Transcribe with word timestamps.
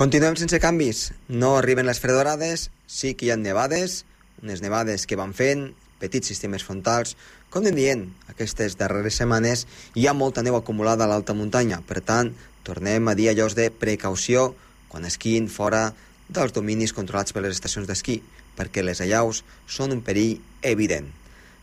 Continuem 0.00 0.32
sense 0.40 0.56
canvis. 0.64 1.10
No 1.28 1.58
arriben 1.58 1.84
les 1.84 1.98
fredorades, 2.00 2.70
sí 2.88 3.10
que 3.12 3.26
hi 3.26 3.30
ha 3.34 3.36
nevades, 3.36 4.06
unes 4.40 4.62
nevades 4.64 5.02
que 5.04 5.16
van 5.20 5.34
fent, 5.36 5.74
petits 6.00 6.30
sistemes 6.30 6.62
frontals. 6.64 7.18
Com 7.52 7.60
anem 7.60 7.76
dient, 7.76 8.04
aquestes 8.32 8.78
darreres 8.80 9.18
setmanes 9.20 9.66
hi 9.92 10.06
ha 10.08 10.14
molta 10.16 10.40
neu 10.40 10.54
acumulada 10.56 11.04
a 11.04 11.08
l'alta 11.10 11.34
muntanya. 11.36 11.82
Per 11.84 12.00
tant, 12.00 12.30
tornem 12.64 13.10
a 13.12 13.14
dir 13.18 13.26
allò 13.28 13.50
de 13.52 13.66
precaució 13.68 14.54
quan 14.88 15.04
esquin 15.04 15.50
fora 15.52 15.90
dels 16.32 16.56
dominis 16.56 16.96
controlats 16.96 17.36
per 17.36 17.42
les 17.44 17.58
estacions 17.58 17.84
d'esquí, 17.90 18.22
perquè 18.56 18.80
les 18.80 19.04
allaus 19.04 19.42
són 19.68 19.92
un 19.92 20.00
perill 20.00 20.40
evident. 20.62 21.10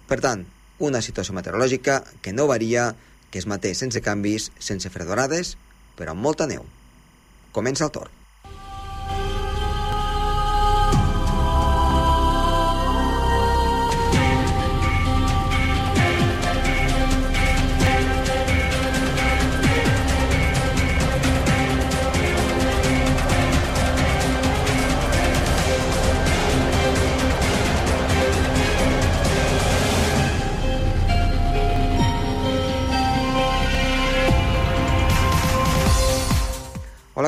Per 0.06 0.20
tant, 0.22 0.46
una 0.78 1.02
situació 1.02 1.34
meteorològica 1.34 2.04
que 2.22 2.36
no 2.38 2.46
varia, 2.54 2.92
que 3.34 3.42
es 3.42 3.50
manté 3.50 3.74
sense 3.74 4.06
canvis, 4.06 4.52
sense 4.60 4.94
fredorades, 4.94 5.56
però 5.98 6.14
amb 6.14 6.22
molta 6.22 6.46
neu. 6.46 6.70
Comença 7.50 7.90
el 7.90 7.96
torn. 7.98 8.17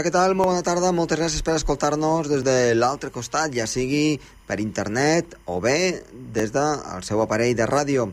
Què 0.10 0.14
tal? 0.16 0.34
Molt 0.34 0.50
bona 0.50 0.64
tarda. 0.66 0.90
Moltes 0.90 1.20
gràcies 1.20 1.44
per 1.46 1.54
escoltar-nos 1.60 2.26
des 2.32 2.42
de 2.42 2.74
l'altre 2.74 3.12
costat, 3.14 3.54
ja 3.54 3.68
sigui 3.70 4.18
per 4.48 4.56
internet 4.58 5.36
o 5.46 5.60
bé 5.62 6.02
des 6.34 6.50
del 6.50 7.04
seu 7.06 7.22
aparell 7.22 7.54
de 7.54 7.68
ràdio. 7.70 8.08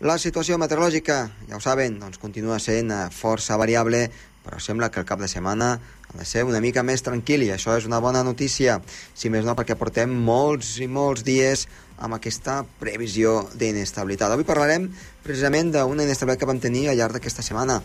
La 0.00 0.16
situació 0.16 0.56
meteorològica, 0.56 1.18
ja 1.50 1.58
ho 1.58 1.60
saben, 1.60 1.98
doncs 2.00 2.16
continua 2.22 2.56
sent 2.56 2.88
eh, 2.88 3.02
força 3.12 3.58
variable, 3.60 4.06
però 4.46 4.62
sembla 4.64 4.88
que 4.88 5.02
el 5.02 5.08
cap 5.08 5.20
de 5.20 5.28
setmana 5.28 5.74
de 6.16 6.24
ser 6.24 6.44
una 6.48 6.60
mica 6.64 6.82
més 6.86 7.04
tranquil 7.04 7.44
i 7.46 7.50
això 7.54 7.76
és 7.76 7.86
una 7.88 8.00
bona 8.00 8.22
notícia, 8.24 8.80
si 9.14 9.30
més 9.32 9.44
no 9.44 9.54
perquè 9.58 9.76
portem 9.78 10.12
molts 10.26 10.76
i 10.82 10.88
molts 10.88 11.24
dies 11.26 11.66
amb 11.96 12.16
aquesta 12.16 12.62
previsió 12.80 13.38
d'inestabilitat. 13.56 14.32
Avui 14.32 14.44
parlarem 14.48 14.88
precisament 15.24 15.72
d'una 15.74 16.04
inestabilitat 16.04 16.42
que 16.42 16.50
vam 16.50 16.60
tenir 16.60 16.88
al 16.90 16.98
llarg 16.98 17.16
d'aquesta 17.16 17.44
setmana, 17.44 17.80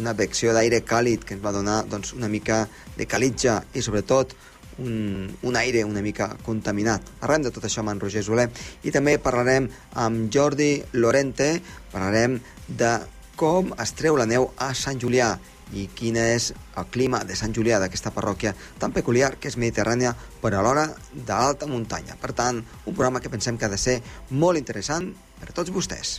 una 0.00 0.12
vecció 0.16 0.52
d'aire 0.52 0.82
càlid 0.84 1.24
que 1.24 1.36
ens 1.36 1.44
va 1.44 1.54
donar 1.54 1.84
doncs, 1.88 2.12
una 2.18 2.28
mica 2.28 2.64
de 2.98 3.06
calitja 3.06 3.60
i 3.74 3.82
sobretot 3.82 4.34
un, 4.78 5.30
un 5.42 5.56
aire 5.56 5.84
una 5.84 6.02
mica 6.02 6.32
contaminat. 6.42 7.02
Parlarem 7.20 7.46
de 7.46 7.54
tot 7.54 7.64
això 7.66 7.82
amb 7.82 7.94
en 7.94 8.02
Roger 8.02 8.24
Soler 8.26 8.48
i 8.82 8.92
també 8.94 9.16
parlarem 9.22 9.68
amb 10.02 10.30
Jordi 10.34 10.82
Lorente, 10.98 11.60
parlarem 11.92 12.40
de 12.68 12.96
com 13.38 13.72
es 13.82 13.94
treu 13.98 14.18
la 14.18 14.26
neu 14.30 14.50
a 14.62 14.72
Sant 14.78 15.00
Julià 15.02 15.34
i 15.74 15.88
quin 15.94 16.16
és 16.20 16.52
el 16.78 16.86
clima 16.94 17.24
de 17.26 17.36
Sant 17.38 17.54
Julià 17.56 17.80
d'aquesta 17.82 18.14
parròquia 18.14 18.54
tan 18.78 18.94
peculiar 18.94 19.34
que 19.36 19.50
és 19.50 19.58
mediterrània 19.58 20.14
però 20.42 20.62
alhora 20.62 20.86
d'alta 21.14 21.66
muntanya. 21.70 22.18
Per 22.20 22.32
tant, 22.32 22.62
un 22.62 22.94
programa 22.94 23.20
que 23.20 23.32
pensem 23.32 23.58
que 23.58 23.66
ha 23.66 23.72
de 23.72 23.80
ser 23.80 24.00
molt 24.30 24.60
interessant 24.60 25.12
per 25.40 25.50
a 25.50 25.56
tots 25.56 25.74
vostès. 25.74 26.18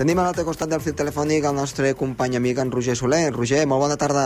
Tenim 0.00 0.16
a 0.16 0.22
l'altre 0.24 0.46
costat 0.48 0.70
del 0.72 0.80
fil 0.80 0.94
telefònic 0.96 1.44
el 1.44 1.52
nostre 1.58 1.90
company 1.92 2.38
amic, 2.38 2.56
en 2.62 2.70
Roger 2.72 2.94
Soler. 2.96 3.34
Roger, 3.34 3.66
molt 3.68 3.82
bona 3.82 3.98
tarda. 4.00 4.22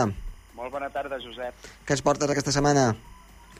Molt 0.55 0.71
bona 0.71 0.87
tarda, 0.87 1.17
Josep. 1.19 1.65
Què 1.83 1.97
es 1.97 2.03
portes 2.05 2.31
aquesta 2.31 2.53
setmana? 2.55 2.85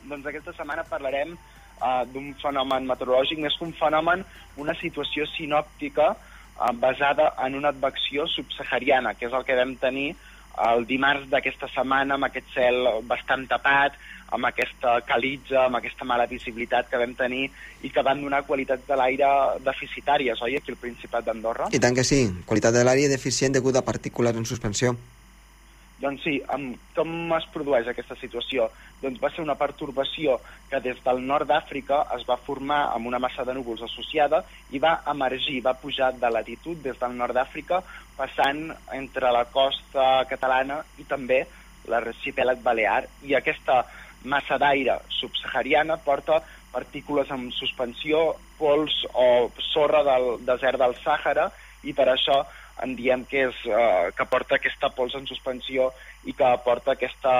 Doncs 0.08 0.24
aquesta 0.30 0.54
setmana 0.56 0.86
parlarem 0.88 1.34
uh, 1.36 2.06
d'un 2.14 2.30
fenomen 2.40 2.88
meteorològic, 2.88 3.42
més 3.44 3.58
que 3.58 3.68
un 3.68 3.74
fenomen, 3.76 4.24
una 4.56 4.72
situació 4.80 5.26
sinòptica 5.34 6.06
uh, 6.14 6.72
basada 6.80 7.34
en 7.44 7.60
una 7.60 7.74
advecció 7.76 8.24
subsahariana, 8.32 9.12
que 9.12 9.28
és 9.28 9.36
el 9.36 9.44
que 9.44 9.60
vam 9.60 9.76
tenir 9.84 10.06
el 10.72 10.86
dimarts 10.88 11.28
d'aquesta 11.30 11.68
setmana 11.72 12.16
amb 12.16 12.28
aquest 12.28 12.52
cel 12.54 12.86
bastant 13.08 13.46
tapat, 13.50 13.96
amb 14.36 14.48
aquesta 14.48 15.00
calitza, 15.06 15.66
amb 15.66 15.78
aquesta 15.78 16.06
mala 16.08 16.26
visibilitat 16.26 16.88
que 16.90 16.98
vam 16.98 17.12
tenir 17.18 17.44
i 17.86 17.90
que 17.92 18.02
van 18.02 18.22
donar 18.22 18.42
qualitats 18.48 18.86
de 18.88 18.96
l'aire 18.98 19.28
deficitàries, 19.64 20.40
oi, 20.42 20.56
aquí 20.56 20.74
al 20.74 20.80
Principat 20.80 21.28
d'Andorra? 21.28 21.68
I 21.72 21.82
tant 21.82 21.94
que 21.94 22.04
sí, 22.04 22.24
qualitat 22.46 22.74
de 22.74 22.82
l'aire 22.86 23.12
deficient 23.12 23.54
degut 23.54 23.76
a 23.76 23.84
partícules 23.86 24.36
en 24.36 24.48
suspensió. 24.48 24.96
Doncs 25.96 26.26
sí, 26.26 26.34
amb, 26.52 26.74
com 26.96 27.12
es 27.38 27.46
produeix 27.54 27.86
aquesta 27.88 28.18
situació? 28.20 28.66
Doncs 29.00 29.20
va 29.22 29.30
ser 29.32 29.40
una 29.44 29.56
pertorbació 29.56 30.36
que 30.68 30.80
des 30.84 30.98
del 31.06 31.22
nord 31.24 31.48
d'Àfrica 31.48 32.02
es 32.18 32.26
va 32.28 32.36
formar 32.44 32.82
amb 32.92 33.08
una 33.08 33.20
massa 33.22 33.46
de 33.48 33.54
núvols 33.56 33.84
associada 33.86 34.42
i 34.76 34.80
va 34.82 34.98
emergir, 35.12 35.62
va 35.64 35.78
pujar 35.80 36.10
de 36.20 36.30
latitud 36.32 36.82
des 36.84 37.00
del 37.00 37.16
nord 37.16 37.36
d'Àfrica, 37.36 37.80
passant 38.18 38.66
entre 38.92 39.32
la 39.32 39.46
costa 39.54 40.26
catalana 40.28 40.82
i 41.00 41.08
també 41.08 41.46
l'arxipèlag 41.88 42.60
balear. 42.60 43.06
I 43.24 43.32
aquesta 43.38 43.84
massa 44.26 44.58
d'aire 44.60 44.98
subsahariana 45.16 45.96
porta 46.04 46.42
partícules 46.74 47.30
en 47.32 47.48
suspensió, 47.56 48.34
pols 48.58 48.92
o 49.14 49.48
sorra 49.72 50.02
del 50.04 50.44
desert 50.44 50.80
del 50.82 50.96
Sàhara 51.00 51.48
i 51.86 51.94
per 51.96 52.10
això 52.12 52.42
en 52.82 52.96
diem 52.96 53.24
que, 53.24 53.46
és, 53.48 53.60
eh, 53.70 54.10
que 54.16 54.26
porta 54.28 54.58
aquesta 54.58 54.90
pols 54.92 55.14
en 55.16 55.26
suspensió 55.28 55.88
i 56.28 56.34
que 56.36 56.48
porta 56.64 56.92
aquesta, 56.92 57.32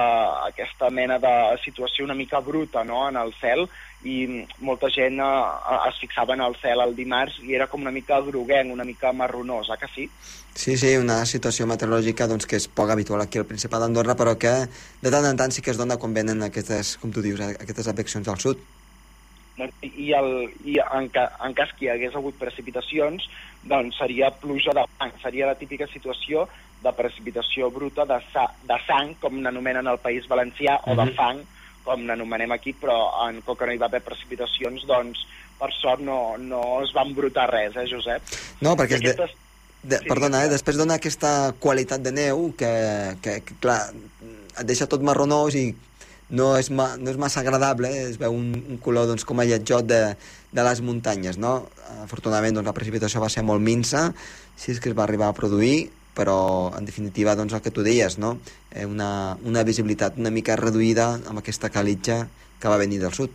aquesta 0.47 0.88
mena 0.91 1.19
de 1.20 1.34
situació 1.64 2.06
una 2.06 2.16
mica 2.16 2.41
bruta 2.41 2.84
no? 2.84 3.02
en 3.08 3.19
el 3.20 3.34
cel 3.41 3.66
i 4.06 4.47
molta 4.64 4.88
gent 4.92 5.20
eh, 5.20 5.76
es 5.91 6.00
fixava 6.00 6.36
en 6.36 6.44
el 6.47 6.56
cel 6.62 6.80
el 6.84 6.97
dimarts 6.97 7.41
i 7.44 7.56
era 7.58 7.69
com 7.69 7.84
una 7.84 7.92
mica 7.92 8.20
groguenc, 8.24 8.72
una 8.72 8.86
mica 8.88 9.12
marronós, 9.12 9.69
eh, 9.69 9.78
que 9.80 9.91
sí? 9.94 10.08
Sí, 10.56 10.78
sí, 10.80 10.94
una 10.97 11.19
situació 11.28 11.66
meteorològica 11.68 12.28
doncs, 12.30 12.48
que 12.48 12.56
és 12.56 12.68
poc 12.72 12.88
habitual 12.94 13.20
aquí 13.20 13.42
al 13.42 13.48
Principat 13.48 13.82
d'Andorra, 13.82 14.16
però 14.16 14.38
que 14.41 14.54
de 15.03 15.12
tant 15.12 15.28
en 15.28 15.36
tant 15.36 15.53
sí 15.53 15.60
que 15.60 15.74
es 15.74 15.76
dona 15.76 15.98
quan 16.00 16.16
venen 16.16 16.41
aquestes, 16.47 16.97
com 17.03 17.12
tu 17.12 17.20
dius, 17.20 17.42
aquestes 17.44 17.92
afeccions 17.92 18.32
al 18.32 18.41
sud. 18.41 18.62
I, 19.56 20.10
el, 20.12 20.30
i 20.68 20.76
en, 20.84 21.08
ca, 21.08 21.30
en 21.46 21.54
cas 21.56 21.70
que 21.76 21.86
hi 21.86 21.90
hagués 21.94 22.16
hagut 22.18 22.36
precipitacions, 22.40 23.24
doncs 23.64 23.96
seria 23.96 24.28
pluja 24.42 24.74
de 24.76 24.84
fang, 24.98 25.14
seria 25.22 25.48
la 25.48 25.56
típica 25.56 25.88
situació 25.88 26.44
de 26.84 26.92
precipitació 26.92 27.70
bruta 27.72 28.04
de, 28.04 28.18
sa, 28.34 28.46
de 28.68 28.76
sang, 28.86 29.14
com 29.22 29.40
n'anomenen 29.40 29.88
al 29.88 30.02
País 30.02 30.28
Valencià, 30.28 30.76
o 30.84 30.92
de 30.94 31.06
mhm. 31.06 31.16
fang, 31.16 31.40
com 31.86 32.04
n'anomenem 32.04 32.52
aquí, 32.52 32.74
però 32.76 32.98
en 33.28 33.40
com 33.46 33.56
que 33.56 33.68
no 33.68 33.74
hi 33.74 33.80
va 33.80 33.88
haver 33.88 34.02
precipitacions, 34.04 34.84
doncs 34.90 35.24
per 35.56 35.70
sort 35.78 36.02
no, 36.04 36.36
no 36.36 36.62
es 36.84 36.92
va 36.96 37.06
embrutar 37.06 37.48
res, 37.50 37.76
eh, 37.80 37.88
Josep? 37.90 38.36
No, 38.60 38.76
perquè... 38.76 39.00
Aquestes... 39.00 39.36
De, 39.86 40.00
sí, 40.02 40.08
perdona, 40.10 40.40
eh, 40.42 40.50
després 40.50 40.78
dona 40.80 40.96
aquesta 40.98 41.52
qualitat 41.62 42.02
de 42.02 42.10
neu 42.10 42.48
que, 42.58 42.70
que, 43.22 43.38
que 43.46 43.58
clar, 43.62 43.78
et 44.24 44.64
deixa 44.66 44.88
tot 44.90 45.04
marronós 45.04 45.54
i 45.54 45.68
no 46.31 46.48
és, 46.59 46.70
ma, 46.75 46.88
no 46.98 47.12
és 47.12 47.19
massa 47.20 47.41
agradable, 47.42 47.91
eh? 47.92 48.09
es 48.10 48.19
veu 48.19 48.34
un, 48.34 48.50
un 48.56 48.81
color 48.82 49.06
doncs, 49.10 49.25
com 49.26 49.38
a 49.41 49.47
lletjot 49.47 49.87
de, 49.87 50.00
de 50.53 50.64
les 50.66 50.82
muntanyes. 50.82 51.38
No? 51.38 51.69
Afortunadament 52.03 52.59
doncs, 52.59 52.66
la 52.66 52.75
precipitació 52.76 53.22
va 53.22 53.31
ser 53.32 53.44
molt 53.47 53.62
minsa, 53.62 54.09
si 54.59 54.72
és 54.75 54.82
que 54.82 54.91
es 54.91 54.98
va 54.98 55.06
arribar 55.06 55.31
a 55.31 55.36
produir, 55.38 55.88
però 56.16 56.72
en 56.76 56.86
definitiva 56.88 57.36
doncs, 57.38 57.54
el 57.54 57.62
que 57.62 57.75
tu 57.75 57.84
deies, 57.86 58.19
no? 58.19 58.36
eh, 58.72 58.86
una, 58.88 59.36
una 59.44 59.62
visibilitat 59.69 60.16
una 60.19 60.32
mica 60.34 60.56
reduïda 60.59 61.12
amb 61.28 61.42
aquesta 61.42 61.71
calitja 61.71 62.24
que 62.60 62.72
va 62.72 62.80
venir 62.80 63.03
del 63.03 63.15
sud. 63.15 63.30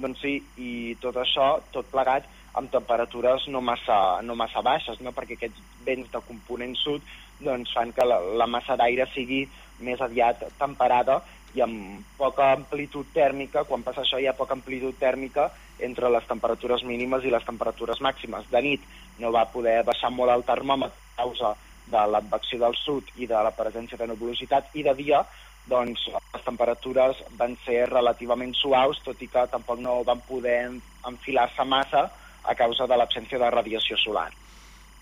Doncs 0.00 0.20
sí, 0.22 0.36
i 0.60 0.94
tot 1.00 1.16
això, 1.18 1.56
tot 1.74 1.88
plegat, 1.90 2.28
amb 2.54 2.70
temperatures 2.70 3.46
no 3.48 3.62
massa, 3.62 4.20
no 4.26 4.36
massa 4.38 4.62
baixes, 4.62 5.00
no? 5.02 5.14
perquè 5.16 5.38
aquests 5.38 5.58
vents 5.86 6.10
de 6.12 6.22
component 6.26 6.76
sud 6.78 7.02
doncs, 7.40 7.72
fan 7.72 7.92
que 7.96 8.04
la, 8.04 8.20
la 8.36 8.46
massa 8.50 8.76
d'aire 8.76 9.06
sigui 9.14 9.44
més 9.80 10.00
aviat 10.04 10.42
temperada 10.60 11.20
i 11.54 11.62
amb 11.64 12.04
poca 12.18 12.52
amplitud 12.54 13.10
tèrmica, 13.14 13.64
quan 13.66 13.82
passa 13.82 14.04
això 14.04 14.20
hi 14.20 14.28
ha 14.30 14.36
poca 14.38 14.54
amplitud 14.54 14.96
tèrmica 15.00 15.48
entre 15.80 16.10
les 16.12 16.26
temperatures 16.28 16.84
mínimes 16.86 17.24
i 17.24 17.32
les 17.32 17.44
temperatures 17.46 18.00
màximes. 18.04 18.46
De 18.50 18.62
nit 18.62 18.84
no 19.18 19.32
va 19.34 19.48
poder 19.52 19.80
baixar 19.86 20.12
molt 20.14 20.32
el 20.34 20.46
termòmetre 20.46 20.96
a 21.16 21.22
causa 21.24 21.54
de 21.90 22.02
l'advecció 22.12 22.60
del 22.60 22.76
sud 22.78 23.08
i 23.18 23.26
de 23.26 23.38
la 23.42 23.54
presència 23.56 23.98
de 23.98 24.06
nebulositat, 24.06 24.70
i 24.78 24.84
de 24.86 24.94
dia 24.94 25.24
doncs, 25.70 26.06
les 26.34 26.44
temperatures 26.44 27.18
van 27.38 27.56
ser 27.64 27.84
relativament 27.90 28.54
suaus, 28.56 29.00
tot 29.04 29.20
i 29.22 29.28
que 29.30 29.46
tampoc 29.52 29.80
no 29.82 30.00
van 30.06 30.22
poder 30.26 30.60
enfilar-se 31.06 31.66
massa 31.68 32.06
a 32.42 32.54
causa 32.56 32.86
de 32.88 32.96
l'absència 32.96 33.38
de 33.38 33.50
radiació 33.52 33.98
solar. 34.00 34.30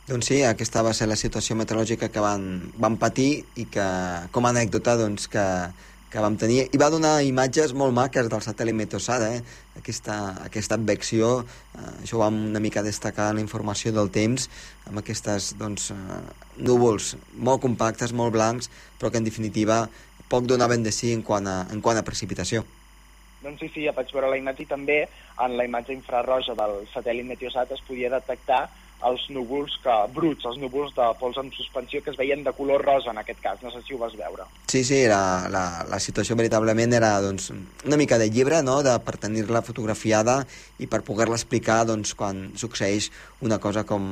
Doncs 0.09 0.31
sí, 0.31 0.41
aquesta 0.43 0.83
va 0.83 0.95
ser 0.97 1.09
la 1.09 1.19
situació 1.21 1.55
meteorològica 1.57 2.09
que 2.09 2.21
van, 2.25 2.73
van 2.81 2.97
patir 2.97 3.45
i 3.61 3.67
que, 3.69 3.87
com 4.33 4.49
a 4.49 4.53
anècdota, 4.55 4.97
doncs, 4.97 5.29
que, 5.29 5.45
que 6.11 6.21
vam 6.25 6.37
tenir. 6.41 6.67
I 6.73 6.81
va 6.81 6.89
donar 6.93 7.21
imatges 7.27 7.75
molt 7.77 7.95
maques 7.97 8.29
del 8.33 8.43
satèl·lit 8.45 8.77
Meteosat, 8.77 9.25
eh? 9.29 9.43
aquesta, 9.79 10.17
aquesta 10.45 10.79
advecció, 10.79 11.45
eh, 11.77 11.93
això 12.05 12.19
ho 12.19 12.23
vam 12.25 12.39
una 12.49 12.63
mica 12.65 12.83
destacar 12.83 13.31
en 13.31 13.41
la 13.41 13.45
informació 13.45 13.93
del 13.93 14.11
temps, 14.15 14.49
amb 14.89 15.03
aquestes 15.03 15.53
doncs, 15.61 15.91
eh, 15.93 16.23
núvols 16.65 17.15
molt 17.37 17.63
compactes, 17.63 18.13
molt 18.13 18.33
blancs, 18.33 18.71
però 18.99 19.13
que 19.13 19.21
en 19.21 19.29
definitiva 19.29 19.85
poc 20.29 20.49
donaven 20.49 20.83
de 20.83 20.93
sí 20.93 21.13
en 21.13 21.23
quant 21.23 21.47
a, 21.47 21.61
en 21.73 21.81
quant 21.85 21.97
a 21.97 22.05
precipitació. 22.05 22.65
Doncs 23.43 23.61
sí, 23.63 23.69
sí, 23.71 23.85
ja 23.87 23.95
vaig 23.95 24.11
veure 24.13 24.33
la 24.33 24.41
imatge 24.41 24.65
i 24.65 24.69
també 24.69 24.99
en 25.45 25.55
la 25.57 25.65
imatge 25.69 25.95
infrarroja 25.95 26.57
del 26.59 26.81
satèl·lit 26.91 27.29
Meteosat 27.29 27.71
es 27.77 27.85
podia 27.87 28.11
detectar 28.11 28.67
els 29.07 29.25
núvols 29.31 29.77
que, 29.83 29.95
bruts, 30.15 30.47
els 30.49 30.59
núvols 30.59 30.95
de 30.97 31.07
pols 31.21 31.37
en 31.39 31.53
suspensió 31.55 32.01
que 32.03 32.11
es 32.11 32.19
veien 32.19 32.43
de 32.43 32.53
color 32.57 32.83
rosa 32.83 33.13
en 33.13 33.21
aquest 33.23 33.41
cas, 33.45 33.61
no 33.63 33.71
sé 33.71 33.83
si 33.87 33.95
ho 33.95 34.01
vas 34.01 34.17
veure. 34.19 34.49
Sí, 34.67 34.83
sí, 34.85 35.05
la, 35.11 35.47
la, 35.53 35.65
la 35.89 36.01
situació 36.03 36.35
veritablement 36.39 36.97
era 36.99 37.13
doncs, 37.23 37.53
una 37.87 38.01
mica 38.01 38.19
de 38.19 38.31
llibre 38.31 38.63
no? 38.67 38.81
de, 38.83 38.97
per 39.07 39.17
tenir-la 39.23 39.63
fotografiada 39.63 40.41
i 40.83 40.91
per 40.91 41.05
poder-la 41.07 41.39
explicar 41.39 41.85
doncs, 41.87 42.17
quan 42.19 42.49
succeeix 42.59 43.13
una 43.47 43.61
cosa 43.63 43.87
com, 43.87 44.05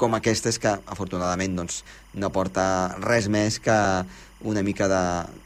com 0.00 0.16
aquesta 0.16 0.50
que 0.60 0.72
afortunadament 0.90 1.60
doncs, 1.60 1.84
no 2.16 2.32
porta 2.34 2.64
res 3.04 3.28
més 3.28 3.60
que 3.62 3.76
una 4.40 4.62
mica 4.64 4.88
de, 4.88 5.04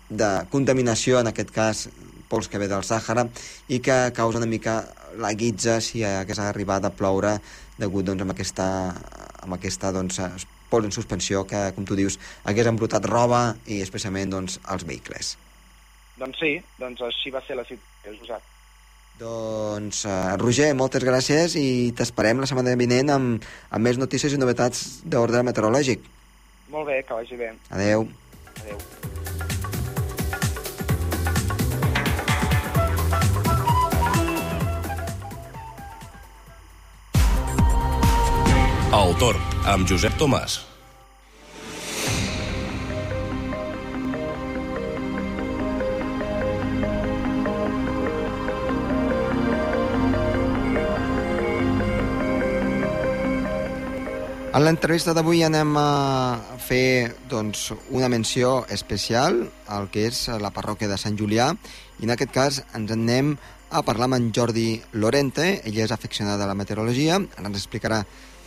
de 0.08 0.31
contaminació, 0.52 1.19
en 1.20 1.32
aquest 1.32 1.50
cas 1.55 1.88
pols 2.31 2.49
que 2.49 2.58
ve 2.62 2.70
del 2.70 2.87
Sàhara, 2.87 3.26
i 3.69 3.81
que 3.85 4.14
causa 4.17 4.41
una 4.41 4.50
mica 4.50 4.85
la 5.20 5.32
guitza 5.38 5.79
si 5.85 6.02
hagués 6.06 6.41
arribat 6.43 6.87
a 6.87 6.91
ploure 6.94 7.37
degut 7.79 8.06
doncs, 8.06 8.23
amb 8.25 8.35
aquesta, 8.35 8.67
amb 9.43 9.56
aquesta 9.56 9.93
doncs, 9.94 10.21
pols 10.71 10.88
en 10.88 10.94
suspensió 10.94 11.44
que, 11.49 11.67
com 11.76 11.87
tu 11.87 11.97
dius, 11.99 12.19
hagués 12.44 12.71
embrutat 12.71 13.06
roba 13.11 13.55
i 13.67 13.81
especialment 13.85 14.32
doncs, 14.35 14.59
els 14.75 14.87
vehicles. 14.88 15.37
Doncs 16.19 16.41
sí, 16.41 16.56
doncs 16.79 17.03
així 17.03 17.32
va 17.35 17.43
ser 17.47 17.59
la 17.59 17.67
situació, 17.67 18.19
Josep. 18.21 18.50
Doncs, 19.19 20.00
uh, 20.09 20.35
Roger, 20.41 20.73
moltes 20.75 21.05
gràcies 21.06 21.55
i 21.59 21.93
t'esperem 21.94 22.43
la 22.43 22.49
setmana 22.50 22.75
vinent 22.79 23.15
amb, 23.15 23.47
amb 23.71 23.87
més 23.87 24.00
notícies 24.00 24.35
i 24.35 24.41
novetats 24.41 25.05
d'ordre 25.06 25.44
meteorològic. 25.47 26.03
Molt 26.75 26.91
bé, 26.91 27.03
que 27.06 27.23
vagi 27.23 27.38
bé. 27.38 27.55
Adeu. 27.70 28.09
Adeu. 28.65 29.33
El 38.94 39.11
Torb, 39.19 39.55
amb 39.67 39.88
Josep 39.91 40.14
Tomàs. 40.20 40.61
En 54.55 54.62
l'entrevista 54.62 55.11
d'avui 55.11 55.43
anem 55.43 55.73
a 55.75 55.88
fer 56.62 57.17
doncs, 57.26 57.73
una 57.91 58.06
menció 58.06 58.61
especial 58.70 59.41
al 59.67 59.88
que 59.91 60.05
és 60.06 60.29
la 60.38 60.52
parròquia 60.55 60.87
de 60.93 61.00
Sant 61.02 61.19
Julià 61.19 61.49
i 61.99 62.06
en 62.06 62.14
aquest 62.14 62.31
cas 62.37 62.61
ens 62.70 62.94
en 62.94 63.02
anem 63.02 63.35
a 63.75 63.82
parlar 63.82 64.06
amb 64.06 64.20
en 64.20 64.31
Jordi 64.31 64.69
Lorente, 64.93 65.49
ell 65.67 65.82
és 65.82 65.91
aficionat 65.91 66.38
a 66.38 66.46
la 66.46 66.55
meteorologia, 66.55 67.19
ara 67.19 67.50
ens 67.50 67.58
explicarà 67.58 68.05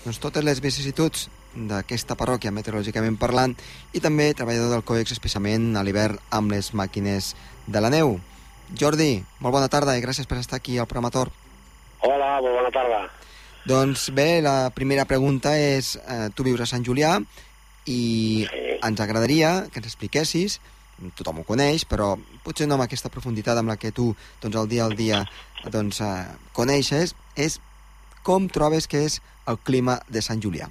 doncs, 0.08 0.22
totes 0.24 0.46
les 0.46 0.62
vicissituds 0.64 1.28
d'aquesta 1.68 2.16
parròquia 2.16 2.54
meteorològicament 2.56 3.18
parlant 3.20 3.56
i 3.92 4.00
també 4.00 4.30
treballador 4.38 4.72
del 4.72 4.86
COEX 4.88 5.12
especialment 5.18 5.74
a 5.76 5.84
l'hivern 5.84 6.20
amb 6.32 6.54
les 6.54 6.72
màquines 6.78 7.34
de 7.68 7.82
la 7.84 7.92
neu. 7.92 8.16
Jordi, 8.80 9.24
molt 9.44 9.58
bona 9.58 9.68
tarda 9.72 9.98
i 9.98 10.04
gràcies 10.04 10.28
per 10.28 10.40
estar 10.40 10.62
aquí 10.62 10.78
al 10.78 10.88
programa 10.88 11.12
Tor. 11.12 11.32
Hola, 12.08 12.38
molt 12.40 12.56
bona 12.56 12.72
tarda. 12.72 13.02
Doncs 13.68 14.08
bé, 14.16 14.42
la 14.42 14.70
primera 14.72 15.04
pregunta 15.06 15.58
és, 15.60 15.98
eh, 15.98 16.30
tu 16.36 16.44
vius 16.48 16.62
a 16.62 16.70
Sant 16.70 16.86
Julià 16.88 17.18
i 17.86 18.48
Sí. 18.48 18.80
ens 18.84 19.00
agradaria 19.00 19.68
que 19.72 19.80
ens 19.80 19.88
expliquessis, 19.88 20.62
tothom 21.16 21.40
ho 21.40 21.44
coneix, 21.44 21.84
però 21.86 22.16
potser 22.44 22.68
no 22.68 22.76
amb 22.76 22.84
aquesta 22.84 23.10
profunditat 23.10 23.58
amb 23.58 23.70
la 23.70 23.78
que 23.78 23.92
tu 23.92 24.16
doncs, 24.42 24.56
el 24.56 24.68
dia 24.68 24.86
al 24.86 24.96
dia 24.96 25.26
doncs, 25.70 26.00
eh, 26.02 26.26
coneixes, 26.54 27.16
és 27.36 27.60
com 28.28 28.50
trobes 28.52 28.90
que 28.92 29.06
és 29.08 29.22
el 29.48 29.60
clima 29.64 30.02
de 30.12 30.24
Sant 30.26 30.44
Julià. 30.44 30.68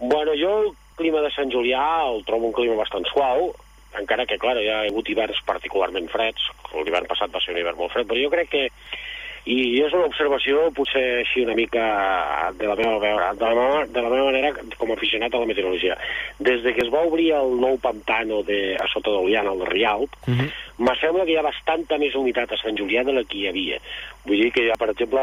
Bueno, 0.00 0.34
jo 0.36 0.52
el 0.62 0.72
clima 0.98 1.22
de 1.24 1.32
Sant 1.34 1.50
Julià 1.52 1.84
el 2.10 2.22
trobo 2.28 2.50
un 2.50 2.56
clima 2.56 2.76
bastant 2.76 3.06
suau, 3.08 3.54
encara 3.98 4.26
que, 4.28 4.38
clar, 4.42 4.58
hi 4.60 4.68
ha 4.68 4.82
hagut 4.84 5.08
hiverns 5.08 5.40
particularment 5.48 6.10
freds, 6.12 6.50
l'hivern 6.74 7.08
passat 7.10 7.32
va 7.32 7.40
ser 7.40 7.54
un 7.54 7.60
hivern 7.62 7.78
molt 7.78 7.94
fred, 7.94 8.08
però 8.10 8.20
jo 8.20 8.32
crec 8.32 8.50
que 8.52 8.64
i 9.44 9.56
és 9.84 9.92
una 9.92 10.06
observació 10.08 10.70
potser 10.72 11.02
així 11.20 11.42
una 11.44 11.56
mica 11.56 11.82
de 12.56 12.68
la 12.68 12.76
meva, 12.78 12.96
de 13.36 13.44
la 13.44 13.50
meva, 13.52 13.82
de 13.92 14.04
la 14.04 14.12
meva 14.12 14.30
manera 14.30 14.52
com 14.78 14.90
a 14.92 14.96
aficionat 14.96 15.34
a 15.34 15.42
la 15.42 15.48
meteorologia. 15.50 15.98
Des 16.40 16.62
de 16.64 16.72
que 16.72 16.80
es 16.86 16.92
va 16.92 17.04
obrir 17.04 17.30
el 17.36 17.52
nou 17.60 17.76
pantano 17.82 18.40
de, 18.48 18.72
a 18.80 18.88
sota 18.88 19.12
d'Oliana, 19.12 19.52
el 19.52 19.64
de 19.64 19.70
Rialp, 19.72 20.16
Uh 20.24 20.32
-huh. 20.32 20.48
Me 20.78 20.94
sembla 21.00 21.24
que 21.24 21.34
hi 21.34 21.38
ha 21.38 21.46
bastanta 21.46 21.98
més 22.02 22.14
humitat 22.18 22.52
a 22.52 22.58
Sant 22.60 22.78
Julià 22.78 23.04
de 23.06 23.14
la 23.14 23.24
que 23.28 23.38
hi 23.38 23.48
havia. 23.50 23.80
Vull 24.26 24.40
dir 24.42 24.52
que 24.54 24.64
hi 24.64 24.70
ha, 24.72 24.78
per 24.80 24.90
exemple, 24.92 25.22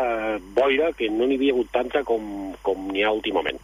boira, 0.55 0.91
que 0.97 1.09
no 1.11 1.27
n'hi 1.27 1.39
havia 1.39 1.55
hagut 1.55 1.71
tanta 1.75 2.03
com, 2.07 2.53
com 2.63 2.85
n'hi 2.91 3.03
ha 3.03 3.11
últimament. 3.15 3.59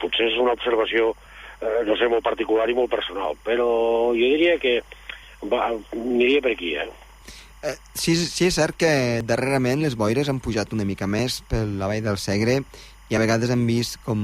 Potser 0.00 0.30
és 0.30 0.38
una 0.42 0.56
observació, 0.56 1.12
eh, 1.60 1.82
no 1.86 1.98
sé, 2.00 2.08
molt 2.10 2.26
particular 2.26 2.66
i 2.70 2.74
molt 2.78 2.90
personal, 2.90 3.38
però 3.46 3.68
jo 4.16 4.32
diria 4.34 4.58
que 4.62 4.80
va, 5.46 5.70
aniria 5.94 6.42
per 6.42 6.56
aquí, 6.56 6.74
eh? 6.74 6.88
Eh, 7.62 7.76
sí, 7.92 8.16
sí 8.16 8.46
és 8.48 8.56
cert 8.56 8.78
que 8.80 8.90
darrerament 9.28 9.82
les 9.84 9.94
boires 10.00 10.30
han 10.32 10.40
pujat 10.40 10.72
una 10.72 10.86
mica 10.88 11.06
més 11.06 11.42
per 11.48 11.66
la 11.68 11.90
vall 11.90 12.06
del 12.06 12.16
Segre 12.16 12.62
i 13.10 13.16
a 13.16 13.20
vegades 13.20 13.50
hem 13.52 13.66
vist 13.68 13.98
com 14.06 14.20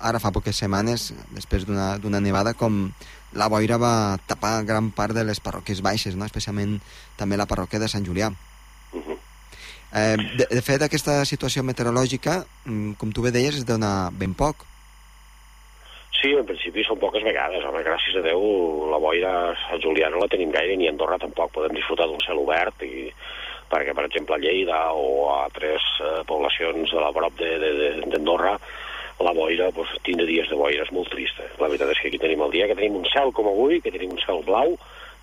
ara 0.00 0.20
fa 0.22 0.32
poques 0.32 0.56
setmanes, 0.62 1.10
després 1.34 1.66
d'una 1.68 2.22
nevada, 2.24 2.54
com 2.56 2.86
la 3.32 3.48
boira 3.48 3.78
va 3.78 4.18
tapar 4.26 4.64
gran 4.66 4.90
part 4.90 5.14
de 5.14 5.24
les 5.24 5.40
parròquies 5.40 5.82
baixes, 5.82 6.16
no? 6.16 6.26
especialment 6.26 6.78
també 7.16 7.38
la 7.38 7.48
parròquia 7.50 7.80
de 7.80 7.88
Sant 7.88 8.06
Julià. 8.06 8.30
Uh 8.92 9.02
-huh. 9.02 9.18
Eh, 9.92 10.16
de, 10.38 10.46
de 10.50 10.62
fet, 10.62 10.82
aquesta 10.82 11.24
situació 11.24 11.62
meteorològica, 11.62 12.44
mm, 12.64 12.92
com 12.98 13.12
tu 13.12 13.22
bé 13.22 13.30
deies, 13.30 13.56
es 13.56 13.66
dona 13.66 14.10
ben 14.12 14.34
poc. 14.34 14.66
Sí, 16.20 16.34
en 16.36 16.44
principi 16.44 16.84
són 16.84 16.98
poques 17.00 17.22
vegades. 17.24 17.64
Home, 17.64 17.82
gràcies 17.82 18.16
a 18.16 18.22
Déu, 18.22 18.40
la 18.90 18.98
boira 18.98 19.30
a 19.50 19.54
Sant 19.68 19.80
Julià 19.80 20.10
no 20.10 20.20
la 20.20 20.28
tenim 20.28 20.50
gaire, 20.50 20.76
ni 20.76 20.86
a 20.86 20.90
Andorra 20.90 21.18
tampoc. 21.18 21.50
Podem 21.52 21.74
disfrutar 21.74 22.06
d'un 22.06 22.20
cel 22.20 22.38
obert 22.38 22.82
i 22.82 23.08
perquè, 23.70 23.94
per 23.94 24.04
exemple, 24.04 24.34
a 24.34 24.38
Lleida 24.42 24.92
o 24.92 25.30
a 25.30 25.44
altres 25.44 25.82
eh, 26.02 26.20
poblacions 26.26 26.90
de 26.90 27.00
la 27.00 27.12
prop 27.12 27.32
d'Andorra, 27.38 28.58
la 29.20 29.34
boira, 29.36 29.68
doncs, 29.74 29.92
tindre 30.06 30.26
dies 30.28 30.48
de 30.48 30.56
boira 30.56 30.84
és 30.86 30.92
molt 30.94 31.10
trista. 31.12 31.44
La 31.60 31.68
veritat 31.68 31.92
és 31.92 32.00
que 32.00 32.08
aquí 32.08 32.20
tenim 32.22 32.42
el 32.46 32.54
dia 32.54 32.68
que 32.70 32.76
tenim 32.78 32.96
un 33.00 33.06
cel 33.12 33.32
com 33.36 33.50
avui, 33.50 33.80
que 33.84 33.92
tenim 33.92 34.14
un 34.16 34.22
cel 34.24 34.42
blau, 34.46 34.76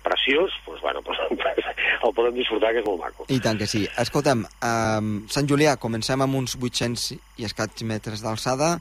preciós, 0.04 0.54
doncs, 0.66 0.80
bueno, 0.84 1.02
doncs, 1.06 1.66
el 2.06 2.14
podem 2.14 2.38
disfrutar, 2.38 2.72
que 2.74 2.82
és 2.82 2.86
molt 2.86 3.02
maco. 3.02 3.26
I 3.32 3.40
tant 3.44 3.58
que 3.60 3.68
sí. 3.70 3.84
Escolta'm, 3.98 4.44
um, 4.44 5.10
Sant 5.32 5.50
Julià, 5.50 5.76
comencem 5.80 6.22
amb 6.24 6.38
uns 6.38 6.56
800 6.60 7.10
i 7.42 7.48
escaig 7.48 7.82
metres 7.88 8.22
d'alçada 8.24 8.76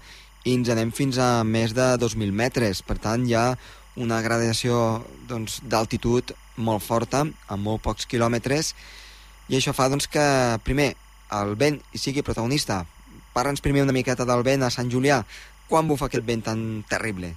i 0.46 0.54
ens 0.56 0.70
anem 0.72 0.94
fins 0.96 1.18
a 1.20 1.44
més 1.44 1.74
de 1.76 1.96
2.000 2.00 2.32
metres. 2.32 2.84
Per 2.86 3.00
tant, 3.02 3.26
hi 3.28 3.36
ha 3.36 3.50
una 3.98 4.22
gradació 4.22 5.02
doncs, 5.28 5.60
d'altitud 5.66 6.36
molt 6.62 6.86
forta, 6.86 7.26
amb 7.26 7.66
molt 7.66 7.84
pocs 7.86 8.08
quilòmetres, 8.10 8.74
i 9.50 9.58
això 9.58 9.74
fa 9.74 9.88
doncs, 9.90 10.08
que, 10.12 10.24
primer, 10.66 10.92
el 11.38 11.56
vent 11.60 11.82
hi 11.92 12.02
sigui 12.02 12.24
protagonista. 12.26 12.84
Parla'ns 13.38 13.62
primer 13.62 13.84
una 13.86 13.94
miqueta 13.94 14.25
del 14.25 14.41
vent 14.41 14.63
a 14.65 14.72
Sant 14.74 14.88
Julià. 14.89 15.20
Quan 15.70 15.86
bufa 15.86 16.08
aquest 16.08 16.25
vent 16.25 16.41
tan 16.48 16.62
terrible? 16.89 17.36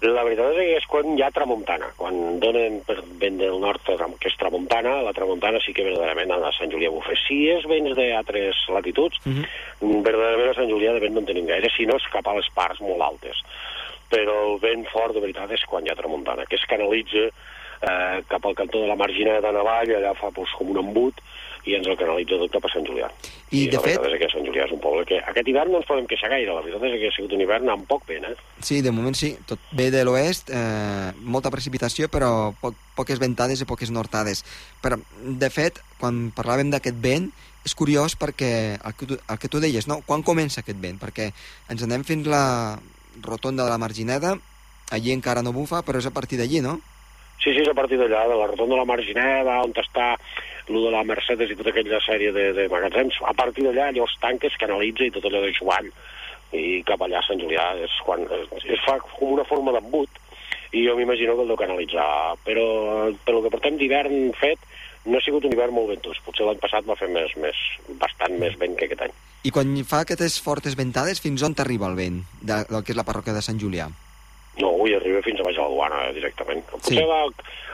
La 0.00 0.22
veritat 0.24 0.54
és 0.54 0.60
que 0.60 0.76
és 0.78 0.86
quan 0.88 1.08
hi 1.16 1.24
ha 1.26 1.30
tramuntana. 1.34 1.88
Quan 1.98 2.38
donen 2.40 2.78
per 2.86 3.00
vent 3.20 3.40
del 3.40 3.58
nord, 3.60 3.82
que 3.84 4.30
és 4.30 4.36
tramuntana, 4.40 4.94
la 5.04 5.12
tramuntana 5.16 5.58
sí 5.64 5.74
que 5.76 5.84
verdaderament 5.84 6.30
a 6.36 6.52
Sant 6.56 6.70
Julià 6.72 6.92
bufa. 6.94 7.16
Si 7.26 7.40
és 7.52 7.66
vents 7.68 7.96
d'altres 7.98 8.62
latituds, 8.76 9.18
Uh 9.26 9.32
-huh. 9.32 10.02
verdaderament 10.06 10.50
a 10.50 10.54
Sant 10.54 10.70
Julià 10.70 10.94
de 10.94 11.00
vent 11.00 11.14
no 11.14 11.20
en 11.20 11.26
tenim 11.26 11.46
gaire, 11.46 11.68
si 11.76 11.84
no 11.84 11.96
és 11.96 12.06
cap 12.12 12.26
a 12.28 12.36
les 12.36 12.48
parts 12.54 12.80
molt 12.80 13.02
altes. 13.02 13.42
Però 14.08 14.52
el 14.52 14.58
vent 14.60 14.86
fort, 14.86 15.14
de 15.14 15.20
veritat, 15.20 15.50
és 15.50 15.64
quan 15.66 15.84
hi 15.84 15.90
ha 15.90 15.96
tramuntana, 15.96 16.46
que 16.46 16.56
es 16.56 16.66
canalitza 16.66 17.30
eh, 17.82 18.22
cap 18.28 18.46
al 18.46 18.56
cantó 18.58 18.80
de 18.82 18.88
la 18.88 18.96
marginada 18.96 19.48
de 19.48 19.52
Navall, 19.56 19.94
allà 19.96 20.14
fa 20.18 20.30
doncs, 20.34 20.52
com 20.58 20.72
un 20.72 20.80
embut, 20.82 21.20
i 21.68 21.74
ens 21.76 21.88
el 21.90 21.96
canalitza 22.00 22.38
tot 22.40 22.52
cap 22.54 22.64
a 22.64 22.70
Sant 22.72 22.86
Julià. 22.88 23.10
I, 23.50 23.66
de 23.68 23.76
la 23.76 23.82
fet, 23.84 24.04
és 24.08 24.16
que 24.22 24.30
Sant 24.32 24.46
Julià 24.46 24.64
és 24.64 24.72
un 24.72 24.80
poble 24.80 25.04
que 25.08 25.18
aquest 25.32 25.50
hivern 25.50 25.72
no 25.74 25.80
ens 25.82 25.88
podem 25.88 26.06
queixar 26.08 26.30
gaire, 26.32 26.54
la 26.54 26.62
veritat 26.64 26.86
és 26.88 26.96
que 27.02 27.10
ha 27.10 27.16
sigut 27.16 27.34
un 27.36 27.44
hivern 27.44 27.68
amb 27.72 27.84
poc 27.90 28.06
vent, 28.08 28.30
eh? 28.30 28.36
Sí, 28.64 28.80
de 28.84 28.92
moment 28.96 29.18
sí. 29.18 29.34
Tot 29.48 29.60
ve 29.76 29.90
de 29.92 30.04
l'oest, 30.08 30.48
eh, 30.54 31.10
molta 31.20 31.52
precipitació, 31.52 32.08
però 32.08 32.54
po 32.60 32.72
poques 32.96 33.20
ventades 33.20 33.60
i 33.60 33.68
poques 33.68 33.92
nortades. 33.92 34.44
Però, 34.80 34.96
de 35.20 35.50
fet, 35.52 35.82
quan 36.00 36.30
parlàvem 36.36 36.72
d'aquest 36.72 36.96
vent, 37.00 37.28
és 37.64 37.76
curiós 37.76 38.16
perquè 38.16 38.80
el 38.80 38.96
que, 38.96 39.06
tu, 39.08 39.20
el 39.20 39.38
que 39.40 39.48
tu 39.52 39.60
deies, 39.60 39.88
no? 39.88 40.00
Quan 40.06 40.24
comença 40.24 40.64
aquest 40.64 40.80
vent? 40.80 40.96
Perquè 41.00 41.28
ens 41.72 41.84
anem 41.84 42.04
fins 42.08 42.28
la, 42.28 42.78
rotonda 43.22 43.64
de 43.64 43.70
la 43.70 43.78
Margineda, 43.78 44.38
allí 44.90 45.12
encara 45.12 45.42
no 45.42 45.52
bufa, 45.52 45.82
però 45.86 45.98
és 45.98 46.06
a 46.06 46.14
partir 46.14 46.38
d'allí, 46.38 46.60
no? 46.64 46.78
Sí, 47.40 47.54
sí, 47.54 47.62
és 47.62 47.70
a 47.70 47.76
partir 47.76 47.96
d'allà, 47.96 48.26
de 48.28 48.36
la 48.36 48.46
rotonda 48.50 48.76
de 48.76 48.80
la 48.82 48.88
Margineda, 48.88 49.60
on 49.64 49.72
està 49.80 50.12
el 50.68 50.80
de 50.84 50.90
la 50.92 51.04
Mercedes 51.08 51.50
i 51.50 51.56
tota 51.58 51.72
aquella 51.72 52.00
sèrie 52.04 52.32
de, 52.36 52.50
de 52.56 52.66
magatzems. 52.72 53.20
A 53.26 53.32
partir 53.36 53.64
d'allà, 53.66 53.88
allò 53.88 54.04
es 54.06 54.16
tanca, 54.20 54.50
es 54.50 54.58
canalitza 54.60 55.06
i 55.06 55.14
tot 55.14 55.24
allò 55.26 55.40
de 55.44 55.54
Joan. 55.56 55.88
I 56.52 56.82
cap 56.86 57.00
allà 57.06 57.20
a 57.20 57.26
Sant 57.26 57.40
Julià 57.40 57.70
és 57.80 57.94
quan 58.04 58.26
es, 58.26 58.66
es 58.66 58.82
fa 58.84 58.98
com 59.00 59.38
una 59.38 59.46
forma 59.48 59.72
d'embut. 59.72 60.20
I 60.76 60.84
jo 60.84 60.94
m'imagino 60.98 61.34
que 61.34 61.46
el 61.46 61.50
deu 61.50 61.58
canalitzar. 61.58 62.10
Però 62.44 62.66
per 63.24 63.34
lo 63.34 63.42
que 63.46 63.54
portem 63.54 63.80
d'hivern 63.80 64.34
fet 64.38 64.60
no 65.06 65.16
ha 65.16 65.24
sigut 65.24 65.46
un 65.48 65.56
hivern 65.56 65.72
molt 65.74 65.94
ventós. 65.94 66.20
Potser 66.26 66.44
l'any 66.44 66.60
passat 66.60 66.84
va 66.84 66.98
fer 67.00 67.08
més, 67.08 67.32
més, 67.40 67.64
bastant 68.02 68.36
més 68.42 68.58
vent 68.60 68.76
que 68.76 68.90
aquest 68.90 69.08
any. 69.08 69.16
I 69.48 69.54
quan 69.54 69.72
fa 69.88 70.04
aquestes 70.04 70.36
fortes 70.44 70.76
ventades, 70.76 71.24
fins 71.24 71.40
on 71.46 71.56
t'arriba 71.56 71.88
el 71.88 71.96
vent 71.96 72.20
de, 72.42 72.60
del 72.68 72.84
que 72.84 72.92
és 72.92 73.00
la 73.00 73.08
parròquia 73.08 73.32
de 73.32 73.40
Sant 73.46 73.56
Julià? 73.62 73.88
No, 74.60 74.74
avui 74.74 74.94
arriba 74.96 75.22
fins 75.24 75.40
a 75.40 75.46
baix 75.46 75.58
a 75.58 75.66
la 75.66 75.74
duana 75.74 76.04
eh, 76.08 76.14
directament 76.16 76.62
potser 76.70 77.00
Sí. 77.00 77.08
va 77.08 77.22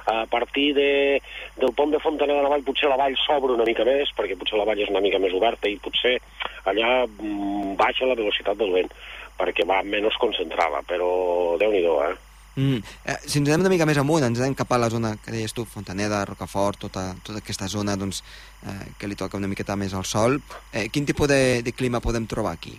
a 0.07 0.26
partir 0.31 0.69
de, 0.75 1.21
del 1.59 1.73
pont 1.75 1.90
de 1.90 1.99
Fontaner 1.99 2.37
de 2.37 2.43
la 2.45 2.52
Vall 2.52 2.62
potser 2.62 2.88
la 2.88 2.99
vall 3.00 3.16
s'obre 3.19 3.57
una 3.57 3.66
mica 3.66 3.85
més 3.85 4.12
perquè 4.14 4.38
potser 4.38 4.59
la 4.59 4.66
vall 4.69 4.78
és 4.78 4.93
una 4.93 5.02
mica 5.02 5.19
més 5.19 5.35
oberta 5.35 5.66
i 5.69 5.81
potser 5.83 6.16
allà 6.64 7.07
mm, 7.07 7.75
baixa 7.81 8.07
la 8.07 8.14
velocitat 8.14 8.57
del 8.61 8.71
vent 8.76 8.93
perquè 9.37 9.66
va 9.66 9.83
menys 9.83 10.14
concentrada 10.23 10.85
però 10.87 11.59
déu 11.59 11.75
nhi 11.75 11.83
eh? 11.83 12.14
Mm. 12.57 12.81
Eh, 13.05 13.19
si 13.26 13.38
ens 13.38 13.50
anem 13.50 13.66
una 13.66 13.73
mica 13.75 13.85
més 13.85 13.99
amunt, 14.00 14.25
ens 14.25 14.40
anem 14.40 14.55
cap 14.57 14.71
a 14.73 14.78
la 14.81 14.88
zona 14.88 15.12
que 15.21 15.35
deies 15.35 15.52
tu, 15.52 15.66
Fontaneda, 15.69 16.23
Rocafort, 16.25 16.78
tota, 16.87 17.11
tota 17.23 17.43
aquesta 17.43 17.69
zona 17.69 17.99
doncs, 18.00 18.23
eh, 18.64 18.95
que 18.99 19.11
li 19.11 19.19
toca 19.19 19.37
una 19.37 19.50
miqueta 19.50 19.76
més 19.76 19.93
al 19.93 20.07
sol, 20.09 20.40
eh, 20.73 20.88
quin 20.88 21.05
tipus 21.05 21.28
de, 21.28 21.61
de 21.66 21.75
clima 21.76 22.00
podem 22.00 22.25
trobar 22.26 22.55
aquí? 22.57 22.78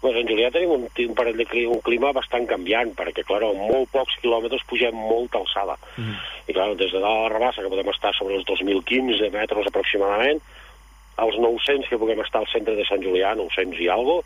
Pues 0.00 0.16
en 0.16 0.28
Julià 0.30 0.48
tenim 0.52 0.70
un, 0.72 0.86
un 0.88 1.14
parell 1.16 1.36
de 1.36 1.44
clima, 1.44 1.74
un 1.76 1.82
clima 1.84 2.12
bastant 2.16 2.46
canviant, 2.48 2.94
perquè, 2.96 3.24
clar, 3.28 3.42
en 3.44 3.60
molt 3.60 3.90
pocs 3.92 4.16
quilòmetres 4.22 4.64
pugem 4.70 4.96
molta 4.96 5.42
alçada. 5.42 5.76
Mhm. 5.96 6.16
I, 6.46 6.56
clar, 6.56 6.70
des 6.80 6.92
de 6.92 7.02
dalt 7.02 7.18
a 7.18 7.22
la 7.26 7.32
Rabassa, 7.34 7.62
que 7.62 7.72
podem 7.72 7.92
estar 7.92 8.14
sobre 8.16 8.38
els 8.38 8.46
2.015 8.48 9.28
metres 9.34 9.68
aproximadament, 9.68 10.40
als 11.20 11.36
900 11.36 11.88
que 11.88 11.98
puguem 12.00 12.20
estar 12.24 12.40
al 12.40 12.48
centre 12.48 12.74
de 12.76 12.86
Sant 12.88 13.02
Julià, 13.04 13.34
900 13.36 13.80
i 13.84 13.90
algo, 13.92 14.22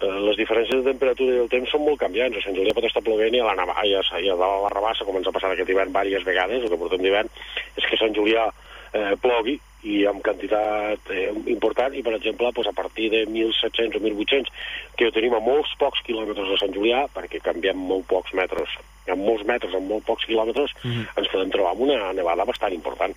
eh, 0.00 0.18
les 0.28 0.36
diferències 0.36 0.82
de 0.82 0.90
temperatura 0.92 1.32
i 1.32 1.38
del 1.40 1.48
temps 1.48 1.72
són 1.72 1.86
molt 1.86 2.00
canviants. 2.02 2.36
A 2.36 2.44
Sant 2.44 2.58
Julià 2.58 2.74
pot 2.76 2.84
estar 2.84 3.02
plovent 3.02 3.34
i 3.34 3.40
a 3.40 3.48
la, 3.48 3.56
Nava, 3.56 3.78
i 3.88 3.94
a 3.96 4.36
la 4.36 4.52
Rabassa, 4.74 5.08
com 5.08 5.16
ens 5.16 5.26
ha 5.26 5.32
passat 5.32 5.56
aquest 5.56 5.72
hivern 5.72 5.92
diverses 5.94 6.28
vegades, 6.28 6.62
el 6.62 6.68
que 6.68 6.80
portem 6.80 7.00
d'hivern 7.02 7.32
és 7.76 7.88
que 7.88 7.96
Sant 7.96 8.14
Julià 8.14 8.50
eh, 8.92 9.16
plogui 9.22 9.58
i 9.86 10.02
amb 10.10 10.22
quantitat 10.26 11.10
eh, 11.14 11.28
important 11.46 11.94
i 11.94 12.02
per 12.02 12.16
exemple 12.16 12.50
doncs, 12.50 12.70
a 12.70 12.74
partir 12.74 13.10
de 13.12 13.24
1.700 13.28 13.98
o 13.98 14.02
1.800 14.02 14.50
que 14.98 15.06
ho 15.06 15.14
tenim 15.14 15.36
a 15.36 15.42
molts 15.44 15.70
pocs 15.78 16.02
quilòmetres 16.06 16.50
de 16.50 16.58
Sant 16.58 16.74
Julià 16.74 17.04
perquè 17.14 17.40
canviem 17.44 17.78
molt 17.78 18.08
pocs 18.10 18.34
metres 18.34 18.74
en 19.08 19.22
molts 19.22 19.46
metres, 19.48 19.72
en 19.72 19.86
molt 19.88 20.04
pocs 20.04 20.26
quilòmetres 20.26 20.74
Mhm. 20.82 21.06
ens 21.16 21.28
podem 21.32 21.50
trobar 21.50 21.72
amb 21.72 21.86
una 21.86 22.12
nevada 22.12 22.44
bastant 22.44 22.74
important 22.74 23.14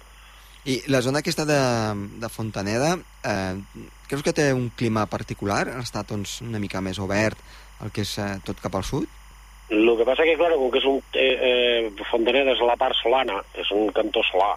I 0.64 0.84
la 0.94 1.02
zona 1.02 1.20
aquesta 1.20 1.44
de, 1.44 1.58
de 2.22 2.30
Fontaneda, 2.30 2.94
eh, 3.26 3.56
creus 4.08 4.22
que 4.22 4.34
té 4.34 4.54
un 4.54 4.70
clima 4.78 5.08
particular? 5.08 5.66
Està 5.82 6.06
doncs, 6.06 6.42
una 6.42 6.60
mica 6.60 6.82
més 6.82 7.00
obert 7.00 7.38
el 7.82 7.90
que 7.90 8.06
és 8.06 8.18
eh, 8.20 8.38
tot 8.46 8.62
cap 8.62 8.76
al 8.76 8.86
sud? 8.86 9.08
el 9.72 9.98
que 9.98 10.06
passa 10.06 10.26
que, 10.28 10.36
clar, 10.36 10.52
com 10.60 10.70
que 10.70 10.82
és 10.82 10.86
un, 10.86 10.98
eh, 11.16 11.38
eh, 11.48 12.06
Fontaneda 12.12 12.52
és 12.52 12.62
la 12.68 12.76
part 12.76 12.96
solana, 13.00 13.38
és 13.56 13.70
un 13.72 13.88
cantó 13.96 14.20
solà, 14.28 14.52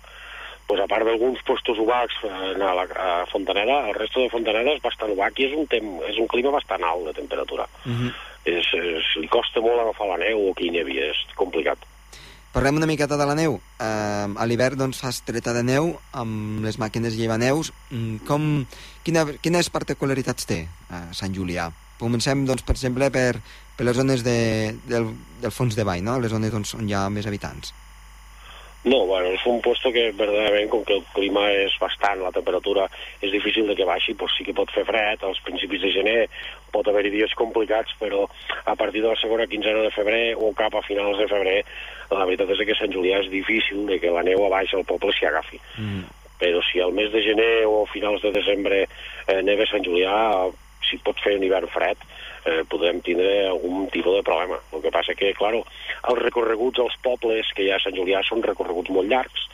pues 0.66 0.80
a 0.80 0.88
part 0.88 1.06
d'alguns 1.06 1.42
postos 1.46 1.78
obacs 1.78 2.20
eh, 2.24 2.54
a, 2.56 2.74
la, 2.76 2.84
a 2.84 3.26
Fontaneda, 3.30 3.82
el 3.88 3.96
resto 3.98 4.22
de 4.22 4.30
Fontaneda 4.32 4.72
és 4.72 4.82
bastant 4.84 5.12
obac 5.12 5.38
i 5.38 5.48
és 5.48 5.56
un, 5.56 5.66
tem, 5.70 5.90
és 6.08 6.20
un 6.20 6.28
clima 6.30 6.54
bastant 6.54 6.84
alt 6.84 7.10
de 7.10 7.16
temperatura. 7.20 7.68
Uh 7.84 7.92
-huh. 7.92 8.12
És, 8.44 8.66
és, 8.76 9.10
li 9.20 9.28
costa 9.28 9.60
molt 9.60 9.80
agafar 9.80 10.06
la 10.08 10.18
neu 10.20 10.48
o 10.48 10.50
aquí 10.52 10.68
havia, 10.68 11.10
és 11.10 11.20
complicat. 11.34 11.78
Parlem 12.52 12.76
una 12.76 12.86
miqueta 12.86 13.16
de 13.16 13.26
la 13.26 13.34
neu. 13.34 13.56
Eh, 13.82 14.28
a 14.42 14.46
l'hivern 14.46 14.78
doncs, 14.78 15.00
fas 15.00 15.22
treta 15.26 15.52
de 15.52 15.62
neu 15.62 15.98
amb 16.12 16.62
les 16.64 16.78
màquines 16.78 17.16
llevaneus. 17.18 17.72
Mm, 17.90 18.16
Com, 18.26 18.66
quina, 19.02 19.26
quines 19.42 19.70
particularitats 19.70 20.46
té 20.46 20.60
eh, 20.68 21.08
Sant 21.12 21.34
Julià? 21.34 21.72
Comencem, 21.98 22.46
doncs, 22.46 22.62
per 22.62 22.76
exemple, 22.76 23.10
per, 23.10 23.40
per 23.76 23.86
les 23.86 23.96
zones 23.96 24.22
de, 24.22 24.74
del, 24.86 25.10
del 25.42 25.50
fons 25.50 25.74
de 25.74 25.84
vall, 25.84 26.04
no? 26.04 26.20
les 26.20 26.30
zones 26.30 26.52
doncs, 26.52 26.74
on 26.74 26.88
hi 26.88 26.94
ha 26.94 27.08
més 27.10 27.26
habitants. 27.26 27.74
No, 28.84 29.06
bueno, 29.06 29.30
és 29.32 29.44
un 29.48 29.62
puesto 29.64 29.88
que 29.94 30.10
verdaderament, 30.12 30.68
com 30.68 30.82
que 30.84 30.98
el 30.98 31.04
clima 31.16 31.46
és 31.56 31.72
bastant, 31.80 32.20
la 32.20 32.32
temperatura 32.36 32.84
és 33.24 33.32
difícil 33.32 33.64
de 33.70 33.76
que 33.78 33.86
baixi, 33.88 34.12
doncs 34.12 34.34
sí 34.36 34.44
que 34.44 34.52
pot 34.56 34.68
fer 34.74 34.84
fred, 34.84 35.24
als 35.24 35.40
principis 35.46 35.80
de 35.80 35.92
gener 35.94 36.18
pot 36.74 36.90
haver-hi 36.90 37.14
dies 37.14 37.32
complicats, 37.38 37.94
però 37.96 38.26
a 38.68 38.74
partir 38.76 39.00
de 39.00 39.08
la 39.08 39.16
segona 39.16 39.48
quinzena 39.48 39.86
de 39.86 39.94
febrer 39.94 40.34
o 40.36 40.52
cap 40.58 40.76
a 40.76 40.84
finals 40.84 41.16
de 41.22 41.30
febrer, 41.30 41.62
la 42.12 42.26
veritat 42.28 42.52
és 42.52 42.60
que 42.68 42.76
Sant 42.76 42.92
Julià 42.92 43.22
és 43.24 43.32
difícil 43.32 43.86
de 43.88 43.96
que 44.02 44.12
la 44.12 44.26
neu 44.26 44.44
a 44.44 44.52
baix 44.52 44.76
al 44.76 44.84
poble 44.84 45.16
s'hi 45.16 45.30
agafi. 45.30 45.62
Mm. 45.80 46.04
Però 46.42 46.60
si 46.68 46.82
al 46.84 46.92
mes 46.92 47.08
de 47.14 47.22
gener 47.24 47.64
o 47.64 47.86
finals 47.88 48.20
de 48.20 48.34
desembre 48.36 48.84
eh, 48.84 49.40
neve 49.46 49.64
Sant 49.70 49.86
Julià, 49.86 50.12
si 50.84 51.00
pot 51.00 51.16
fer 51.24 51.38
un 51.38 51.46
hivern 51.46 51.72
fred, 51.72 51.96
eh, 52.44 52.62
podem 52.70 53.00
tindre 53.04 53.48
algun 53.48 53.88
tipus 53.92 54.18
de 54.18 54.26
problema. 54.26 54.60
El 54.72 54.84
que 54.84 54.94
passa 54.94 55.16
que, 55.18 55.32
claro, 55.38 55.64
els 56.10 56.22
recorreguts 56.22 56.84
als 56.84 56.96
pobles 57.02 57.52
que 57.56 57.66
hi 57.66 57.72
ha 57.72 57.80
a 57.80 57.84
Sant 57.84 57.96
Julià 57.96 58.22
són 58.28 58.44
recorreguts 58.46 58.92
molt 58.94 59.10
llargs 59.10 59.48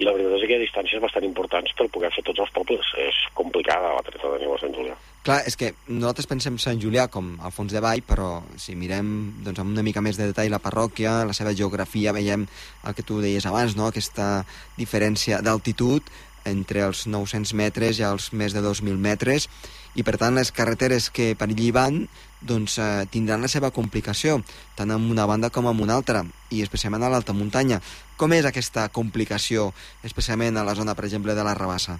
i 0.00 0.06
la 0.06 0.14
veritat 0.16 0.38
és 0.38 0.46
que 0.46 0.54
hi 0.54 0.56
ha 0.56 0.62
distàncies 0.62 1.02
bastant 1.02 1.24
importants 1.26 1.72
per 1.76 1.86
poder 1.92 2.08
fer 2.14 2.24
tots 2.24 2.40
els 2.40 2.52
pobles. 2.56 2.88
És 3.04 3.16
complicada 3.36 3.92
la 3.92 4.04
treta 4.06 4.32
de 4.32 4.38
neu 4.40 4.54
a 4.54 4.60
Sant 4.62 4.72
Julià. 4.72 4.96
Clar, 5.20 5.42
és 5.44 5.58
que 5.60 5.74
nosaltres 5.90 6.28
pensem 6.30 6.56
Sant 6.56 6.80
Julià 6.80 7.04
com 7.12 7.34
al 7.44 7.52
fons 7.52 7.74
de 7.74 7.82
vall, 7.84 8.00
però 8.08 8.30
si 8.56 8.72
mirem 8.80 9.10
doncs, 9.44 9.60
amb 9.60 9.74
una 9.74 9.84
mica 9.84 10.00
més 10.00 10.16
de 10.16 10.30
detall 10.30 10.48
la 10.54 10.62
parròquia, 10.64 11.18
la 11.28 11.36
seva 11.36 11.52
geografia, 11.52 12.14
veiem 12.16 12.46
el 12.48 12.96
que 12.96 13.04
tu 13.04 13.20
deies 13.20 13.44
abans, 13.44 13.76
no? 13.76 13.90
aquesta 13.90 14.46
diferència 14.78 15.42
d'altitud 15.44 16.08
entre 16.50 16.84
els 16.86 17.06
900 17.06 17.54
metres 17.54 18.00
i 18.00 18.06
els 18.06 18.32
més 18.32 18.56
de 18.56 18.62
2.000 18.64 18.98
metres, 18.98 19.48
i 19.94 20.04
per 20.06 20.16
tant 20.20 20.36
les 20.38 20.52
carreteres 20.54 21.08
que 21.10 21.32
per 21.38 21.48
allí 21.48 21.70
van 21.74 22.04
doncs, 22.40 22.78
eh, 22.78 23.06
tindran 23.10 23.42
la 23.42 23.50
seva 23.52 23.70
complicació, 23.70 24.38
tant 24.76 24.90
en 24.90 25.10
una 25.10 25.26
banda 25.26 25.50
com 25.50 25.66
en 25.68 25.80
una 25.82 25.96
altra, 25.98 26.24
i 26.50 26.62
especialment 26.62 27.02
a 27.04 27.10
l'alta 27.12 27.36
muntanya. 27.36 27.80
Com 28.16 28.32
és 28.32 28.46
aquesta 28.46 28.88
complicació, 28.88 29.72
especialment 30.04 30.56
a 30.56 30.64
la 30.64 30.74
zona, 30.74 30.94
per 30.94 31.04
exemple, 31.04 31.34
de 31.34 31.44
la 31.44 31.54
Rabassa? 31.54 31.98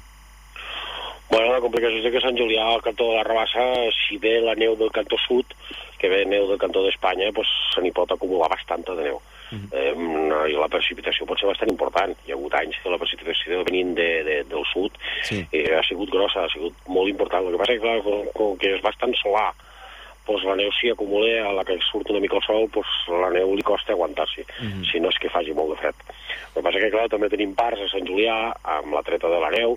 Bueno, 1.30 1.52
la 1.52 1.60
complicació 1.62 2.00
és 2.00 2.12
que 2.12 2.22
Sant 2.24 2.38
Julià, 2.38 2.64
al 2.66 2.82
cantó 2.82 3.10
de 3.10 3.18
la 3.20 3.26
Rabassa, 3.26 3.66
si 3.94 4.18
ve 4.18 4.40
la 4.42 4.56
neu 4.58 4.74
del 4.76 4.90
cantó 4.90 5.18
sud, 5.28 5.52
que 5.98 6.08
ve 6.08 6.24
neu 6.26 6.48
del 6.48 6.58
cantó 6.58 6.82
d'Espanya, 6.82 7.30
pues, 7.36 7.48
se 7.74 7.84
n'hi 7.84 7.92
pot 7.94 8.10
acumular 8.10 8.48
bastanta 8.50 8.96
de 8.98 9.10
neu. 9.10 9.20
Eh, 9.50 9.94
no, 9.96 10.46
I 10.46 10.54
la 10.54 10.68
precipitació 10.68 11.26
pot 11.26 11.38
ser 11.40 11.48
bastant 11.48 11.70
important. 11.70 12.12
Hi 12.26 12.32
ha 12.32 12.36
hagut 12.36 12.54
anys 12.54 12.76
que 12.82 12.90
la 12.92 12.98
precipitació 12.98 13.64
venint 13.64 13.94
de, 13.96 14.22
de, 14.24 14.36
del 14.44 14.64
sud 14.72 14.92
Sí. 15.26 15.44
eh, 15.52 15.74
ha 15.74 15.82
sigut 15.82 16.10
grossa, 16.10 16.44
ha 16.44 16.48
sigut 16.52 16.74
molt 16.86 17.08
important. 17.08 17.46
El 17.46 17.52
que 17.52 17.58
passa 17.58 17.72
és 17.72 17.80
que, 17.80 17.86
clar, 17.86 18.02
com, 18.06 18.26
com 18.34 18.56
que 18.58 18.74
és 18.76 18.82
bastant 18.82 19.14
solar, 19.18 19.50
pues 20.26 20.44
la 20.44 20.54
neu 20.54 20.70
s'hi 20.70 20.90
acumula, 20.92 21.48
a 21.48 21.52
la 21.56 21.64
que 21.64 21.78
surt 21.82 22.10
una 22.10 22.20
mica 22.20 22.36
el 22.36 22.42
sol, 22.46 22.68
pues 22.70 22.86
la 23.08 23.30
neu 23.34 23.54
li 23.56 23.62
costa 23.66 23.92
aguantar-s'hi, 23.92 24.44
Mhm. 24.60 24.84
si 24.90 25.00
no 25.00 25.08
és 25.08 25.18
que 25.18 25.28
faci 25.32 25.52
molt 25.52 25.70
de 25.74 25.76
fred. 25.80 25.94
El 26.50 26.54
que 26.54 26.62
passa 26.62 26.78
que, 26.78 26.90
clar, 26.90 27.08
també 27.08 27.28
tenim 27.28 27.54
parts 27.54 27.80
a 27.80 27.88
Sant 27.88 28.06
Julià, 28.06 28.52
amb 28.62 28.94
la 28.94 29.02
treta 29.02 29.28
de 29.28 29.40
la 29.40 29.50
neu, 29.50 29.76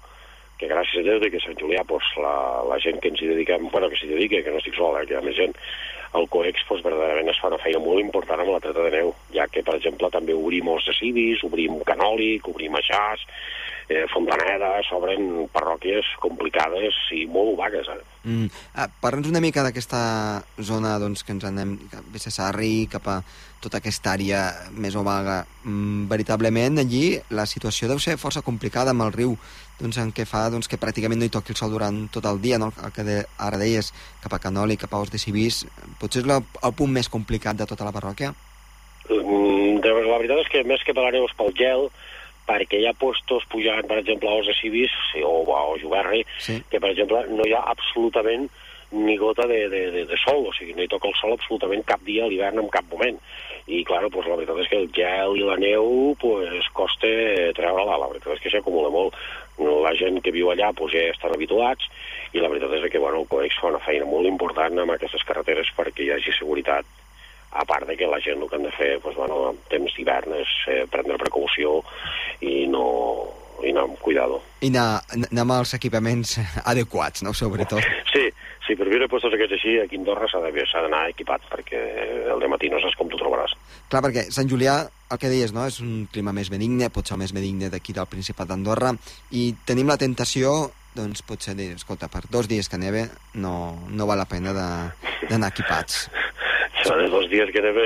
que 0.60 0.70
gràcies 0.72 1.02
a 1.02 1.08
Déu 1.08 1.20
de 1.24 1.32
que 1.34 1.42
Sant 1.44 1.58
Julià 1.60 1.84
pues, 1.88 2.06
la, 2.22 2.36
la 2.70 2.78
gent 2.84 3.02
que 3.02 3.12
ens 3.12 3.22
hi 3.22 3.32
dediquem, 3.34 3.68
bueno, 3.74 3.90
que 3.90 4.00
s'hi 4.00 4.12
dedica, 4.12 4.44
que 4.46 4.54
no 4.54 4.62
estic 4.62 4.78
sol, 4.78 4.98
eh, 5.00 5.08
que 5.08 5.16
hi 5.16 5.20
ha 5.20 5.26
més 5.26 5.38
gent, 5.40 5.56
el 6.20 6.30
COEX 6.30 6.68
pues, 6.70 6.84
verdaderament 6.86 7.32
es 7.32 7.42
fa 7.42 7.50
una 7.50 7.62
feina 7.64 7.82
molt 7.82 8.04
important 8.04 8.44
amb 8.44 8.54
la 8.54 8.62
treta 8.64 8.86
de 8.86 8.94
neu, 8.94 9.14
ja 9.34 9.48
que, 9.50 9.66
per 9.66 9.80
exemple, 9.80 10.12
també 10.14 10.38
obrim 10.38 10.70
els 10.76 10.86
de 10.90 10.96
Civis, 11.00 11.44
obrim 11.48 11.80
Canòlic, 11.90 12.48
obrim 12.54 12.78
Aixàs, 12.80 13.26
eh, 13.90 14.06
Fontaneda, 14.14 14.76
s'obren 14.88 15.48
parròquies 15.54 16.08
complicades 16.24 16.98
i 17.16 17.26
molt 17.30 17.58
vagues, 17.60 17.90
eh? 17.90 18.02
Mm. 18.24 18.52
Ah, 18.80 18.88
Parla'ns 19.02 19.28
una 19.28 19.42
mica 19.44 19.64
d'aquesta 19.66 20.44
zona 20.62 20.96
doncs, 21.02 21.26
que 21.26 21.34
ens 21.36 21.44
anem 21.50 21.76
cap 21.92 22.06
a 22.06 22.22
Cessarri, 22.22 22.88
cap 22.92 23.10
a 23.12 23.18
tota 23.64 23.80
aquesta 23.80 24.14
àrea 24.14 24.46
més 24.76 24.96
ovaga. 25.00 25.42
Mm, 25.64 26.08
veritablement, 26.12 26.80
allí 26.80 27.18
la 27.32 27.48
situació 27.48 27.90
deu 27.92 28.00
ser 28.00 28.20
força 28.22 28.44
complicada 28.46 28.92
amb 28.92 29.08
el 29.08 29.14
riu, 29.16 29.38
doncs, 29.84 30.00
en 30.02 30.14
què 30.16 30.26
fa 30.30 30.46
doncs, 30.54 30.70
que 30.72 30.80
pràcticament 30.82 31.20
no 31.20 31.28
hi 31.28 31.34
toqui 31.34 31.54
el 31.54 31.60
sol 31.60 31.74
durant 31.76 32.06
tot 32.14 32.26
el 32.30 32.40
dia, 32.42 32.58
no? 32.62 32.72
el 32.84 32.96
que 32.96 33.06
de, 33.08 33.20
ara 33.38 33.60
deies, 33.62 33.92
cap 34.24 34.34
a 34.34 34.42
Canoli, 34.42 34.80
cap 34.80 34.94
a 34.96 35.04
Os 35.04 35.12
de 35.14 35.22
Civís. 35.22 35.64
Potser 36.02 36.24
és 36.24 36.30
la, 36.30 36.40
el 36.42 36.74
punt 36.80 36.92
més 36.96 37.12
complicat 37.12 37.60
de 37.60 37.68
tota 37.70 37.86
la 37.88 37.94
parròquia? 37.96 38.34
Mm, 39.10 39.84
La 39.84 40.18
veritat 40.20 40.40
és 40.44 40.50
que 40.52 40.64
més 40.64 40.84
que 40.86 40.94
per 40.96 41.10
és 41.12 41.34
pel 41.38 41.54
gel, 41.60 41.90
perquè 42.48 42.80
hi 42.80 42.88
ha 42.88 42.94
postos 43.00 43.46
pujant, 43.52 43.86
per 43.88 44.00
exemple, 44.02 44.30
a 44.30 44.40
Os 44.40 44.48
de 44.48 44.56
Civis 44.60 44.94
o 45.24 45.44
a 45.56 45.64
o 45.72 45.78
Juberri, 45.80 46.24
Sí. 46.40 46.62
que, 46.70 46.80
per 46.80 46.92
exemple, 46.92 47.26
no 47.30 47.46
hi 47.48 47.54
ha 47.54 47.64
absolutament 47.72 48.50
ni 48.94 49.18
gota 49.18 49.48
de, 49.50 49.68
de, 49.70 49.92
de, 49.92 50.06
de 50.06 50.18
sol, 50.22 50.46
o 50.48 50.54
sigui, 50.54 50.76
no 50.78 50.86
hi 50.86 50.92
toca 50.92 51.10
el 51.10 51.18
sol 51.18 51.34
absolutament 51.34 51.82
cap 51.88 52.02
dia 52.06 52.26
a 52.26 52.30
l'hivern 52.30 52.62
en 52.62 52.70
cap 52.74 52.86
moment. 52.92 53.18
I, 53.66 53.82
clar, 53.88 54.04
pues, 54.12 54.28
la 54.28 54.36
veritat 54.36 54.60
és 54.60 54.70
que 54.70 54.80
el 54.82 54.90
gel 54.94 55.38
i 55.40 55.46
la 55.48 55.56
neu 55.58 56.14
pues, 56.20 56.68
costa 56.76 57.10
treure-la, 57.58 57.98
la 57.98 58.10
veritat 58.12 58.36
és 58.36 58.44
que 58.44 58.52
s'acumula 58.54 58.92
molt. 58.94 59.16
La 59.58 59.94
gent 59.98 60.20
que 60.22 60.34
viu 60.36 60.52
allà 60.52 60.72
pues, 60.78 60.94
ja 60.94 61.08
estan 61.10 61.34
habituats 61.34 61.88
i 62.34 62.42
la 62.42 62.50
veritat 62.52 62.74
és 62.78 62.90
que 62.92 63.02
bueno, 63.02 63.22
el 63.24 63.30
COEX 63.32 63.62
fa 63.62 63.72
una 63.72 63.82
feina 63.86 64.10
molt 64.10 64.30
important 64.30 64.82
amb 64.82 64.96
aquestes 64.96 65.24
carreteres 65.26 65.70
perquè 65.78 66.06
hi 66.06 66.12
hagi 66.16 66.34
seguretat 66.36 66.86
a 67.54 67.66
part 67.70 67.86
de 67.88 67.96
que 67.96 68.10
la 68.10 68.20
gent 68.20 68.42
el 68.42 68.50
que 68.50 68.58
han 68.58 68.66
de 68.66 68.74
fer 68.74 68.98
pues, 69.00 69.16
bueno, 69.16 69.52
en 69.52 69.62
temps 69.70 69.96
d'hivern 69.96 70.34
és 70.42 70.54
eh, 70.68 70.84
prendre 70.90 71.22
precaució 71.22 71.80
i 72.42 72.66
no, 72.68 72.86
i 73.62 73.72
anar 73.72 73.86
amb 73.88 74.00
cuidado. 74.02 74.42
I 74.62 74.72
anar, 74.74 75.04
anar 75.14 75.46
amb 75.46 75.56
els 75.60 75.74
equipaments 75.78 76.36
adequats, 76.66 77.24
no?, 77.26 77.34
sobretot. 77.38 77.86
Sí, 78.14 78.23
sí, 78.68 78.76
per 78.80 78.88
viure 78.90 79.10
puestos 79.12 79.34
aquests 79.36 79.58
així, 79.58 79.78
aquí 79.82 79.98
a 79.98 80.02
Andorra 80.02 80.30
s'ha 80.32 80.42
d'anar 80.44 81.04
equipat, 81.12 81.48
perquè 81.52 81.82
el 82.34 82.48
matí 82.52 82.72
no 82.72 82.82
saps 82.84 82.98
com 83.00 83.10
tu 83.12 83.20
trobaràs. 83.22 83.56
Clar, 83.92 84.04
perquè 84.06 84.28
Sant 84.34 84.50
Julià, 84.50 84.78
el 85.12 85.20
que 85.22 85.32
deies, 85.32 85.54
no?, 85.56 85.66
és 85.70 85.82
un 85.84 86.08
clima 86.12 86.36
més 86.36 86.52
benigne, 86.54 86.92
potser 86.94 87.20
més 87.20 87.34
benigne 87.36 87.72
d'aquí 87.74 87.96
del 87.96 88.10
Principat 88.12 88.50
d'Andorra, 88.52 88.94
i 89.32 89.52
tenim 89.68 89.92
la 89.92 90.00
tentació 90.02 90.72
doncs 90.94 91.24
potser 91.26 91.56
dir, 91.58 91.72
escolta, 91.74 92.10
per 92.12 92.24
dos 92.30 92.48
dies 92.50 92.70
que 92.70 92.78
neve 92.78 93.08
no, 93.34 93.54
no 93.90 94.06
val 94.10 94.20
la 94.22 94.30
pena 94.30 94.54
d'anar 94.54 95.50
equipats. 95.50 96.08
Són 96.84 97.00
els 97.00 97.14
dos 97.14 97.30
dies 97.32 97.50
que 97.56 97.62
neve, 97.64 97.86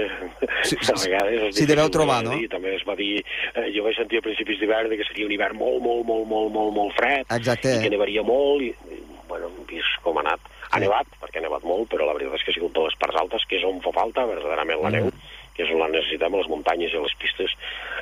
sí, 0.66 0.76
sí, 0.82 0.90
a 0.90 0.96
vegades... 0.98 1.56
Sí, 1.56 1.68
deveu 1.70 1.90
trobar, 1.94 2.24
no? 2.26 2.34
I 2.34 2.48
també 2.50 2.74
es 2.76 2.84
va 2.88 2.96
dir, 2.98 3.20
eh, 3.54 3.68
jo 3.76 3.84
vaig 3.86 3.98
sentir 4.00 4.22
a 4.22 4.26
principis 4.26 4.58
d'hivern 4.60 4.96
que 4.98 5.06
seria 5.06 5.28
un 5.28 5.34
hivern 5.36 5.60
molt, 5.60 5.78
molt, 5.86 6.02
molt, 6.08 6.26
molt, 6.32 6.50
molt, 6.56 6.74
molt 6.74 6.96
fred, 6.98 7.28
Exacte. 7.36 7.76
i 7.78 7.84
que 7.86 7.94
nevaria 7.94 8.24
molt, 8.26 8.66
i, 8.66 8.72
i 8.98 9.04
bueno, 9.30 9.52
hem 9.52 9.68
vist 9.70 10.02
com 10.02 10.18
ha 10.18 10.26
anat. 10.26 10.50
Ha 10.72 10.80
nevat, 10.84 11.10
perquè 11.22 11.42
ha 11.42 11.46
nevat 11.46 11.66
molt, 11.68 11.90
però 11.92 12.08
la 12.08 12.16
veritat 12.18 12.40
és 12.40 12.46
que 12.46 12.54
ha 12.54 12.58
sigut 12.58 12.74
de 12.76 12.86
les 12.88 12.96
parts 13.00 13.20
altes, 13.22 13.46
que 13.48 13.60
és 13.60 13.68
on 13.68 13.80
fa 13.86 13.94
falta, 13.96 14.26
verdaderament, 14.30 14.82
la 14.84 14.92
mm. 14.92 14.98
neu, 14.98 15.36
que 15.58 15.66
és 15.66 15.74
on 15.74 15.82
la 15.82 15.92
necessitem, 15.92 16.34
a 16.34 16.42
les 16.42 16.50
muntanyes 16.52 16.94
i 16.94 16.98
a 17.00 17.04
les 17.06 17.16
pistes, 17.22 17.54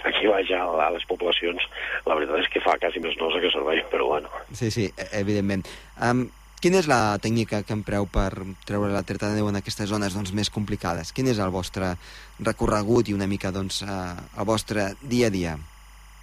aquí 0.04 0.28
baix 0.32 0.50
a, 0.52 0.64
a 0.88 0.90
les 0.96 1.06
poblacions, 1.10 1.68
la 2.06 2.18
veritat 2.18 2.44
és 2.44 2.50
que 2.54 2.64
fa 2.64 2.76
quasi 2.82 3.04
més 3.04 3.16
nosa 3.22 3.42
que 3.44 3.54
servei, 3.54 3.84
però 3.92 4.10
bueno. 4.16 4.32
Sí, 4.52 4.72
sí, 4.74 4.90
e, 4.92 5.08
evidentment. 5.22 5.64
Um, 6.04 6.26
quina 6.62 6.82
és 6.82 6.90
la 6.92 7.18
tècnica 7.22 7.62
que 7.64 7.78
empreu 7.78 8.10
per 8.12 8.32
treure 8.68 8.92
la 8.92 9.06
treta 9.08 9.30
de 9.30 9.40
neu 9.40 9.48
en 9.52 9.62
aquestes 9.62 9.90
zones 9.92 10.18
doncs, 10.18 10.34
més 10.36 10.52
complicades? 10.52 11.14
Quin 11.16 11.32
és 11.32 11.40
el 11.40 11.54
vostre 11.54 11.94
recorregut 12.44 13.10
i 13.10 13.16
una 13.16 13.30
mica 13.32 13.54
doncs, 13.56 13.84
uh, 13.88 14.12
el 14.36 14.50
vostre 14.50 14.92
dia 15.02 15.32
a 15.32 15.34
dia? 15.34 15.56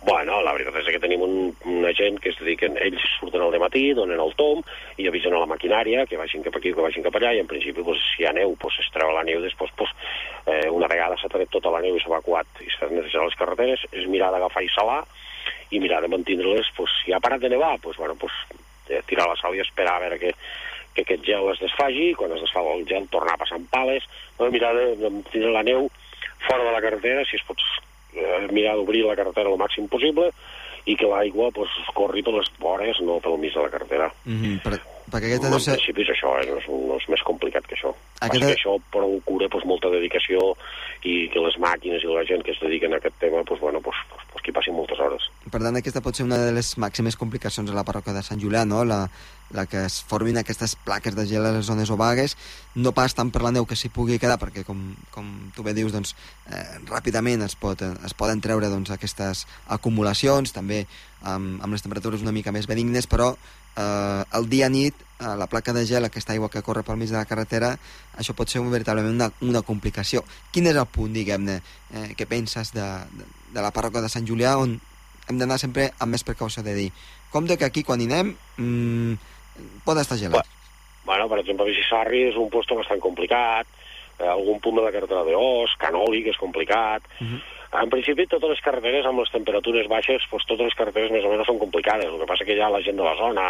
Bueno, 0.03 0.41
la 0.43 0.53
veritat 0.53 0.81
és 0.81 0.89
que 0.91 1.01
tenim 1.01 1.23
un, 1.23 1.35
una 1.71 1.82
gent 2.03 2.19
que 2.21 2.33
es 2.33 2.39
dediquen, 2.41 2.77
ells 2.83 3.03
surten 3.19 3.43
al 3.45 3.55
matí, 3.63 3.85
donen 3.97 4.21
el 4.21 4.35
tom 4.39 4.63
i 4.99 5.07
avisen 5.09 5.35
a 5.35 5.43
la 5.43 5.49
maquinària 5.51 6.07
que 6.11 6.19
vagin 6.21 6.45
cap 6.45 6.59
aquí, 6.59 6.75
que 6.75 6.85
vagin 6.85 7.07
cap 7.07 7.17
allà, 7.19 7.33
i 7.37 7.43
en 7.43 7.51
principi, 7.51 7.85
pues, 7.87 8.03
si 8.13 8.23
hi 8.23 8.29
ha 8.29 8.35
neu, 8.37 8.57
pues, 8.61 8.79
es 8.83 8.91
treu 8.95 9.13
la 9.15 9.25
neu, 9.29 9.41
després, 9.45 9.71
pues, 9.79 9.95
eh, 10.47 10.69
una 10.71 10.91
vegada 10.91 11.19
s'ha 11.21 11.31
tret 11.33 11.51
tota 11.55 11.73
la 11.75 11.83
neu 11.85 11.97
i 11.97 12.03
s'ha 12.03 12.11
evacuat 12.11 12.65
i 12.65 12.71
s'ha 12.75 12.91
necessitat 12.91 13.29
les 13.29 13.39
carreteres, 13.39 13.87
és 13.93 14.09
mirar 14.11 14.33
d'agafar 14.35 14.65
i 14.67 14.73
salar 14.75 15.03
i 15.71 15.81
mirar 15.81 16.03
de 16.03 16.11
mantenir-les, 16.13 16.69
pues, 16.77 16.91
si 17.05 17.13
ha 17.13 17.21
parat 17.21 17.41
de 17.41 17.53
nevar, 17.55 17.79
pues, 17.81 17.97
bueno, 17.97 18.17
pues, 18.19 18.33
eh, 18.89 19.03
tirar 19.07 19.29
la 19.29 19.39
sal 19.41 19.55
i 19.57 19.63
esperar 19.65 19.97
a 19.97 20.05
veure 20.05 20.19
que, 20.19 20.35
que 20.95 21.07
aquest 21.07 21.25
gel 21.25 21.49
es 21.53 21.63
desfagi, 21.63 22.13
quan 22.19 22.35
es 22.37 22.43
desfà 22.45 22.63
el 22.75 22.85
gel 22.89 23.09
tornar 23.09 23.39
a 23.39 23.43
passar 23.45 23.59
en 23.59 23.67
pales, 23.73 24.05
no, 24.39 24.51
mirar 24.51 24.75
de, 24.77 24.97
de 25.01 25.11
mantenir 25.11 25.55
la 25.55 25.65
neu 25.65 25.89
fora 26.47 26.65
de 26.65 26.73
la 26.75 26.83
carretera, 26.85 27.25
si 27.25 27.39
es 27.39 27.47
pot 27.47 27.61
eh, 28.15 28.49
mirar 28.53 28.77
d'obrir 28.77 29.07
la 29.07 29.17
carretera 29.17 29.51
el 29.53 29.61
màxim 29.61 29.89
possible 29.89 30.33
i 30.87 30.97
que 30.99 31.07
l'aigua 31.07 31.51
pues, 31.55 31.71
corri 31.95 32.23
per 32.23 32.35
les 32.35 32.51
vores, 32.59 33.01
no 33.01 33.21
pel 33.23 33.39
mig 33.39 33.55
de 33.55 33.63
la 33.63 33.71
carretera. 33.71 34.11
Mm 34.25 34.41
-hmm, 34.43 34.63
per, 34.63 34.81
perquè 35.13 35.31
aquesta 35.31 35.51
no, 35.53 35.61
ser... 35.61 35.77
En 35.77 35.83
principi 35.83 36.07
és 36.07 36.15
això, 36.15 36.33
eh? 36.41 36.47
és, 36.49 36.69
no 36.73 36.97
és 36.99 37.09
més 37.13 37.25
complicat 37.29 37.69
que 37.69 37.77
això. 37.77 37.93
Aquesta... 38.21 38.49
Que 38.49 38.57
això 38.57 38.79
procura 38.95 39.51
pues, 39.53 39.67
molta 39.69 39.93
dedicació 39.93 40.53
i 41.09 41.27
que 41.33 41.43
les 41.43 41.59
màquines 41.63 42.05
i 42.05 42.11
la 42.11 42.25
gent 42.29 42.45
que 42.47 42.55
es 42.55 42.63
dediquen 42.63 42.95
a 42.95 43.01
aquest 43.03 43.19
tema, 43.21 43.43
pues, 43.49 43.61
bueno, 43.61 43.83
pues, 43.85 43.99
pues, 44.11 44.25
pues, 44.33 44.43
que 44.43 44.53
hi 44.53 44.57
passin 44.57 44.77
moltes 44.77 45.01
hores. 45.03 45.29
Per 45.51 45.61
tant, 45.61 45.77
aquesta 45.79 46.03
pot 46.05 46.17
ser 46.17 46.27
una 46.29 46.41
de 46.41 46.53
les 46.57 46.75
màximes 46.81 47.19
complicacions 47.19 47.71
a 47.71 47.77
la 47.77 47.85
parròquia 47.87 48.15
de 48.17 48.25
Sant 48.27 48.41
Julià, 48.43 48.65
no? 48.69 48.85
La, 48.89 49.05
la 49.53 49.67
que 49.67 49.85
es 49.87 50.01
formin 50.09 50.39
aquestes 50.41 50.75
plaques 50.87 51.17
de 51.19 51.27
gel 51.29 51.47
a 51.47 51.53
les 51.55 51.67
zones 51.69 51.91
obagues, 51.93 52.37
no 52.75 52.95
pas 52.97 53.15
tant 53.15 53.31
per 53.35 53.43
la 53.45 53.53
neu 53.55 53.67
que 53.69 53.77
s'hi 53.79 53.93
pugui 53.93 54.19
quedar, 54.23 54.39
perquè 54.41 54.65
com, 54.67 54.81
com 55.15 55.29
tu 55.57 55.67
bé 55.67 55.75
dius, 55.77 55.93
doncs, 55.95 56.15
eh, 56.49 56.65
ràpidament 56.89 57.45
es, 57.47 57.57
pot, 57.59 57.83
es 57.83 58.17
poden 58.19 58.41
treure 58.45 58.71
doncs, 58.73 58.95
aquestes 58.95 59.45
acumulacions, 59.77 60.55
també 60.57 60.87
amb, 61.21 61.61
amb 61.63 61.75
les 61.75 61.85
temperatures 61.85 62.25
una 62.25 62.35
mica 62.35 62.55
més 62.55 62.71
benignes, 62.71 63.07
però 63.11 63.35
eh, 63.77 64.23
el 64.39 64.49
dia-nit, 64.49 64.95
eh, 65.21 65.35
la 65.39 65.47
placa 65.47 65.73
de 65.73 65.85
gel, 65.87 66.05
aquesta 66.05 66.33
aigua 66.33 66.51
que 66.51 66.63
corre 66.63 66.83
pel 66.87 66.99
mig 67.01 67.11
de 67.11 67.19
la 67.19 67.29
carretera, 67.29 67.75
això 68.19 68.35
pot 68.39 68.49
ser 68.49 68.63
un, 68.63 68.71
veritablement 68.73 69.15
una, 69.15 69.31
una 69.41 69.63
complicació. 69.67 70.25
Quin 70.53 70.69
és 70.71 70.79
el 70.79 70.89
punt, 70.91 71.13
diguem-ne, 71.15 71.61
eh, 71.95 72.09
que 72.17 72.27
penses 72.27 72.73
de, 72.77 72.89
de, 73.19 73.29
de 73.55 73.65
la 73.65 73.73
parròquia 73.75 74.05
de 74.05 74.11
Sant 74.13 74.27
Julià, 74.29 74.57
on 74.61 74.79
hem 75.29 75.39
d'anar 75.39 75.59
sempre 75.61 75.91
amb 75.99 76.13
més 76.13 76.25
precaució 76.27 76.65
de 76.67 76.75
dir, 76.75 76.89
compte 77.33 77.57
que 77.57 77.69
aquí 77.69 77.85
quan 77.87 78.03
hi 78.03 78.09
anem 78.11 78.35
mmm, 78.59 79.15
pot 79.87 80.01
estar 80.01 80.19
gelat. 80.21 80.49
Bueno, 81.05 81.29
per 81.29 81.41
exemple, 81.43 81.67
Vicissarri 81.67 82.29
és 82.29 82.37
un 82.39 82.51
posto 82.51 82.77
bastant 82.79 83.01
complicat, 83.03 83.67
eh, 84.19 84.29
algun 84.29 84.61
punt 84.63 84.79
de 84.79 84.85
la 84.85 84.93
carretera 84.95 85.25
d'Os, 85.27 85.75
Canoli, 85.79 86.23
que 86.23 86.35
és 86.35 86.41
complicat... 86.41 87.03
Uh 87.19 87.25
mhm. 87.25 87.35
-huh. 87.35 87.61
En 87.73 87.89
principi, 87.89 88.27
totes 88.29 88.51
les 88.53 88.61
carreteres 88.61 89.07
amb 89.09 89.23
les 89.23 89.31
temperatures 89.33 89.87
baixes, 89.89 90.25
doncs 90.29 90.45
totes 90.49 90.67
les 90.69 90.77
carreteres 90.77 91.13
més 91.15 91.25
o 91.25 91.31
menys 91.33 91.49
són 91.49 91.61
complicades. 91.63 92.11
El 92.11 92.21
que 92.21 92.29
passa 92.29 92.45
que 92.45 92.57
ja 92.59 92.69
la 92.69 92.83
gent 92.85 92.99
de 93.01 93.07
la 93.07 93.15
zona 93.17 93.47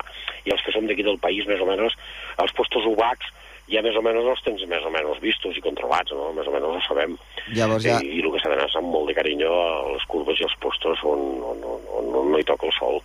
i 0.47 0.55
els 0.55 0.63
que 0.63 0.75
som 0.75 0.87
d'aquí 0.87 1.03
del 1.03 1.19
país, 1.19 1.49
més 1.51 1.63
o 1.63 1.67
menys, 1.67 1.97
els 2.45 2.55
postos 2.55 2.87
ubacs, 2.87 3.33
ja 3.73 3.83
més 3.83 3.99
o 3.99 4.03
menys 4.05 4.29
els 4.31 4.45
tens 4.47 4.63
més 4.71 4.87
o 4.87 4.93
menys 4.95 5.19
vistos 5.23 5.59
i 5.59 5.65
controlats, 5.65 6.15
no? 6.15 6.31
Més 6.37 6.47
o 6.47 6.55
menys 6.55 6.71
ho 6.71 6.85
sabem. 6.87 7.19
Llavors 7.57 7.83
ja... 7.87 7.99
I, 7.99 8.19
i 8.19 8.23
el 8.23 8.31
que 8.31 8.45
s'ha 8.45 8.55
d'anar 8.55 8.71
amb 8.79 8.95
molt 8.95 9.11
de 9.11 9.19
carinyo 9.19 9.51
a 9.51 9.69
les 9.91 10.07
curves 10.15 10.39
i 10.39 10.47
els 10.47 10.57
postos 10.63 11.03
on, 11.03 11.27
on, 11.53 11.67
on, 11.75 11.87
on, 11.99 12.15
on 12.23 12.33
no 12.35 12.39
hi 12.39 12.47
toca 12.47 12.71
el 12.71 12.77
sol 12.79 13.03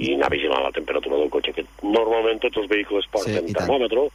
i 0.00 0.12
anar 0.14 0.30
vigilant 0.30 0.62
la 0.62 0.72
temperatura 0.72 1.18
del 1.18 1.30
cotxe, 1.34 1.52
que 1.52 1.64
normalment 1.82 2.38
tots 2.40 2.60
els 2.62 2.68
vehicles 2.70 3.08
porten 3.10 3.48
sí, 3.48 3.54
termòmetre, 3.56 4.06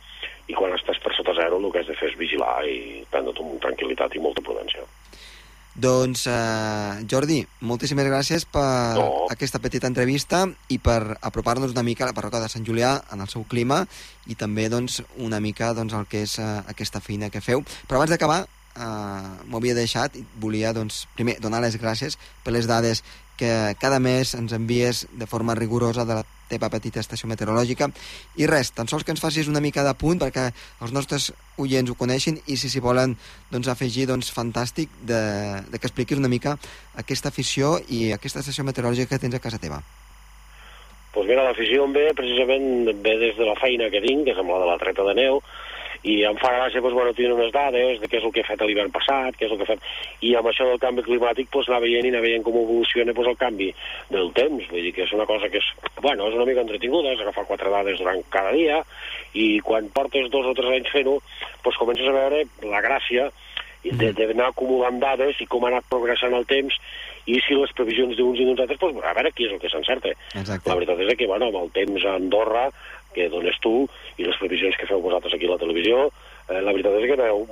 i 0.48 0.56
quan 0.56 0.74
estàs 0.76 1.02
per 1.04 1.12
sota 1.18 1.36
zero 1.36 1.60
el 1.60 1.72
que 1.74 1.82
has 1.82 1.90
de 1.90 1.98
fer 2.00 2.14
és 2.14 2.20
vigilar 2.20 2.62
i 2.70 3.04
prendre-t'ho 3.12 3.44
amb 3.44 3.60
tranquil·litat 3.66 4.16
i 4.16 4.24
molta 4.24 4.44
prudència. 4.46 4.86
Doncs, 5.76 6.22
uh, 6.32 7.04
Jordi, 7.12 7.42
moltíssimes 7.68 8.08
gràcies 8.08 8.46
per 8.48 8.96
no. 8.96 9.08
aquesta 9.34 9.60
petita 9.60 9.90
entrevista 9.92 10.46
i 10.72 10.78
per 10.80 11.18
apropar-nos 11.20 11.74
una 11.76 11.84
mica 11.84 12.06
a 12.06 12.08
la 12.08 12.16
parroca 12.16 12.40
de 12.40 12.48
Sant 12.52 12.64
Julià 12.64 12.94
en 13.12 13.20
el 13.20 13.28
seu 13.28 13.44
clima 13.44 13.82
i 14.32 14.40
també 14.40 14.70
doncs, 14.72 15.02
una 15.20 15.42
mica 15.44 15.74
doncs, 15.76 15.94
el 15.94 16.08
que 16.08 16.24
és 16.24 16.38
uh, 16.40 16.64
aquesta 16.72 17.04
feina 17.04 17.30
que 17.30 17.44
feu. 17.44 17.66
Però 17.90 18.00
abans 18.00 18.14
d'acabar, 18.16 18.46
uh, 18.48 19.36
m'ho 19.50 19.60
havia 19.60 19.76
deixat 19.76 20.16
i 20.16 20.24
volia 20.40 20.72
doncs, 20.72 21.06
primer 21.20 21.42
donar 21.44 21.60
les 21.66 21.76
gràcies 21.82 22.16
per 22.46 22.56
les 22.56 22.72
dades 22.72 23.04
que 23.38 23.76
cada 23.82 24.00
mes 24.00 24.34
ens 24.38 24.54
envies 24.56 25.06
de 25.12 25.28
forma 25.28 25.56
rigorosa 25.56 26.06
de 26.06 26.21
la 26.21 26.26
teva 26.50 26.69
petita 26.69 27.02
estació 27.02 27.28
meteorològica. 27.30 27.89
I 28.38 28.48
res, 28.50 28.71
tan 28.76 28.88
sols 28.88 29.04
que 29.04 29.13
ens 29.15 29.24
facis 29.24 29.50
una 29.52 29.63
mica 29.63 29.84
de 29.86 29.93
punt 29.98 30.21
perquè 30.21 30.48
els 30.84 30.93
nostres 30.95 31.32
oients 31.62 31.89
ho 31.89 31.98
coneixin 32.00 32.39
i 32.45 32.58
si 32.58 32.69
s'hi 32.69 32.84
volen 32.84 33.17
doncs, 33.52 33.69
afegir, 33.71 34.08
doncs 34.10 34.32
fantàstic 34.36 34.93
de, 35.02 35.21
de 35.71 35.80
que 35.80 35.89
expliquis 35.89 36.21
una 36.21 36.32
mica 36.32 36.58
aquesta 37.02 37.34
afició 37.34 37.78
i 37.89 38.12
aquesta 38.13 38.43
estació 38.43 38.65
meteorològica 38.67 39.15
que 39.15 39.24
tens 39.26 39.38
a 39.38 39.43
casa 39.43 39.62
teva. 39.62 39.82
Doncs 41.15 41.24
pues 41.24 41.30
mira, 41.32 41.45
l'afició 41.48 41.86
em 41.88 41.93
ve 41.95 42.10
precisament 42.12 42.89
ve 43.00 43.13
des 43.21 43.38
de 43.38 43.45
la 43.48 43.56
feina 43.56 43.88
que 43.88 44.02
tinc, 44.04 44.26
que 44.28 44.34
és 44.36 44.39
amb 44.41 44.52
la 44.52 44.60
de 44.60 44.65
la 44.67 44.80
treta 44.82 45.06
de 45.08 45.13
neu, 45.15 45.39
i 46.06 46.20
em 46.30 46.38
fa 46.38 46.52
gràcia 46.54 46.82
doncs, 46.84 46.94
bueno, 46.94 47.13
tenir 47.18 47.32
unes 47.34 47.52
dades 47.54 48.00
de 48.02 48.10
què 48.10 48.20
és 48.20 48.26
el 48.28 48.34
que 48.34 48.44
he 48.44 48.48
fet 48.48 48.62
l'hivern 48.62 48.94
passat, 48.94 49.38
què 49.38 49.48
és 49.48 49.54
el 49.54 49.62
que 49.62 49.70
fet... 49.72 49.88
I 50.26 50.36
amb 50.38 50.50
això 50.52 50.68
del 50.70 50.82
canvi 50.82 51.06
climàtic 51.08 51.50
doncs, 51.54 51.70
anar 51.72 51.82
veient 51.82 52.06
i 52.06 52.12
anar 52.13 52.22
veient 52.26 52.46
com 52.46 52.60
evoluciona 52.62 53.15
doncs, 53.15 53.32
el 53.34 53.39
canvi 53.41 53.72
del 54.12 54.30
temps. 54.38 54.70
Vull 54.70 54.86
dir 54.86 54.94
que 54.94 55.06
és 55.08 55.15
una 55.18 55.26
cosa 55.30 55.50
que 55.50 55.62
és, 55.63 55.72
bueno, 56.04 56.30
és 56.30 56.38
una 56.38 56.46
mica 56.46 56.62
entretinguda, 56.62 57.15
és 57.15 57.24
agafar 57.26 57.48
quatre 57.50 57.74
dades 57.74 57.98
durant 58.02 58.22
cada 58.34 58.54
dia, 58.54 58.84
i 59.34 59.48
quan 59.65 59.89
portes 59.96 60.30
dos 60.34 60.46
o 60.52 60.54
tres 60.58 60.78
anys 60.78 60.94
fent-ho, 60.94 61.18
doncs 61.65 61.82
comences 61.82 62.12
a 62.12 62.15
veure 62.20 62.46
la 62.70 62.86
gràcia 62.86 63.32
d'anar 63.86 64.48
acumulant 64.50 64.98
dades 65.02 65.41
i 65.41 65.46
com 65.46 65.65
ha 65.65 65.70
anat 65.70 65.86
progressant 65.91 66.34
el 66.34 66.48
temps 66.50 66.74
i 67.30 67.39
si 67.41 67.58
les 67.58 67.72
previsions 67.78 68.18
d'uns 68.18 68.39
i 68.39 68.46
d'uns 68.46 68.62
altres, 68.62 68.80
doncs, 68.82 69.02
a 69.02 69.13
veure 69.18 69.32
qui 69.34 69.48
és 69.48 69.54
el 69.54 69.62
que 69.62 69.70
s'encerta. 69.70 70.13
La 70.70 70.78
veritat 70.78 71.02
és 71.02 71.18
que, 71.18 71.30
bueno, 71.30 71.50
amb 71.50 71.62
el 71.63 71.72
temps 71.74 72.06
a 72.06 72.15
Andorra 72.20 72.68
que 73.15 73.30
dones 73.32 73.58
tu 73.63 73.86
i 74.19 74.28
les 74.28 74.38
previsions 74.41 74.75
que 74.80 74.88
feu 74.89 75.01
vosaltres 75.04 75.36
aquí 75.36 75.47
a 75.47 75.56
la 75.56 75.62
televisió, 75.62 76.10
eh, 76.49 76.62
la 76.62 76.73
veritat 76.73 76.97
és 76.99 77.08
que 77.10 77.17
aneu, 77.17 77.43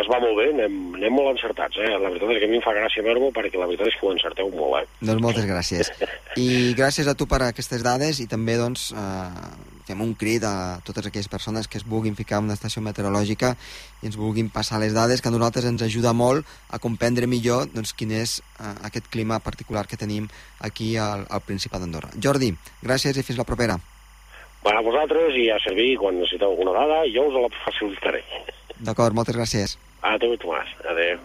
es 0.00 0.08
va 0.10 0.20
molt 0.22 0.38
bé, 0.40 0.48
anem, 0.54 0.78
anem 0.98 1.16
molt 1.16 1.32
encertats. 1.34 1.78
Eh? 1.78 1.90
La 1.94 2.10
veritat 2.10 2.34
és 2.34 2.40
que 2.42 2.48
a 2.48 2.52
mi 2.52 2.58
em 2.58 2.64
fa 2.64 2.74
gràcia 2.76 3.04
veure-ho 3.06 3.30
perquè 3.36 3.60
la 3.60 3.68
veritat 3.70 3.90
és 3.90 3.98
que 3.98 4.06
ho 4.06 4.14
encerteu 4.14 4.50
molt. 4.54 4.80
Eh? 4.80 5.04
Doncs 5.10 5.22
moltes 5.22 5.46
gràcies. 5.48 5.92
I 6.40 6.72
gràcies 6.78 7.10
a 7.10 7.16
tu 7.18 7.28
per 7.30 7.42
aquestes 7.46 7.84
dades 7.86 8.22
i 8.22 8.26
també 8.30 8.56
doncs, 8.60 8.90
eh, 8.96 9.76
fem 9.90 10.02
un 10.04 10.14
crit 10.14 10.44
a 10.46 10.80
totes 10.86 11.06
aquelles 11.06 11.30
persones 11.30 11.68
que 11.68 11.78
es 11.78 11.86
vulguin 11.86 12.16
ficar 12.18 12.38
en 12.38 12.50
una 12.50 12.58
estació 12.58 12.82
meteorològica 12.82 13.54
i 14.02 14.10
ens 14.10 14.18
vulguin 14.18 14.50
passar 14.50 14.78
les 14.82 14.94
dades, 14.94 15.22
que 15.22 15.30
a 15.30 15.34
nosaltres 15.34 15.66
ens 15.66 15.82
ajuda 15.82 16.12
molt 16.14 16.46
a 16.70 16.78
comprendre 16.78 17.30
millor 17.30 17.70
doncs, 17.74 17.94
quin 17.94 18.14
és 18.14 18.40
eh, 18.58 18.74
aquest 18.90 19.10
clima 19.10 19.40
particular 19.42 19.86
que 19.86 20.00
tenim 20.00 20.28
aquí 20.60 20.96
al, 20.96 21.26
al 21.30 21.46
Principat 21.46 21.82
d'Andorra. 21.82 22.12
Jordi, 22.18 22.52
gràcies 22.82 23.16
i 23.16 23.26
fins 23.26 23.38
la 23.38 23.48
propera. 23.48 23.80
Va 24.60 24.76
a 24.76 24.84
vosaltres 24.84 25.36
i 25.40 25.48
a 25.48 25.56
servir 25.64 25.94
quan 26.00 26.18
necessiteu 26.20 26.52
alguna 26.52 26.76
dada, 26.76 27.02
jo 27.08 27.26
us 27.30 27.36
la 27.36 27.48
facilitaré. 27.64 28.20
D'acord, 28.76 29.16
moltes 29.16 29.36
gràcies. 29.36 29.76
Adéu, 30.04 30.36
Tomàs. 30.40 30.72
Adéu. 30.84 31.20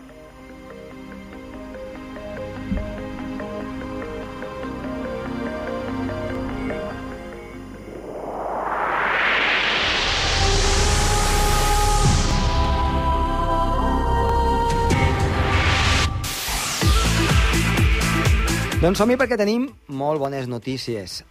Doncs 18.86 19.00
som-hi 19.02 19.15
perquè 19.17 19.34
tenim 19.39 19.63
molt 19.98 20.21
bones 20.21 20.45
notícies. 20.45 21.24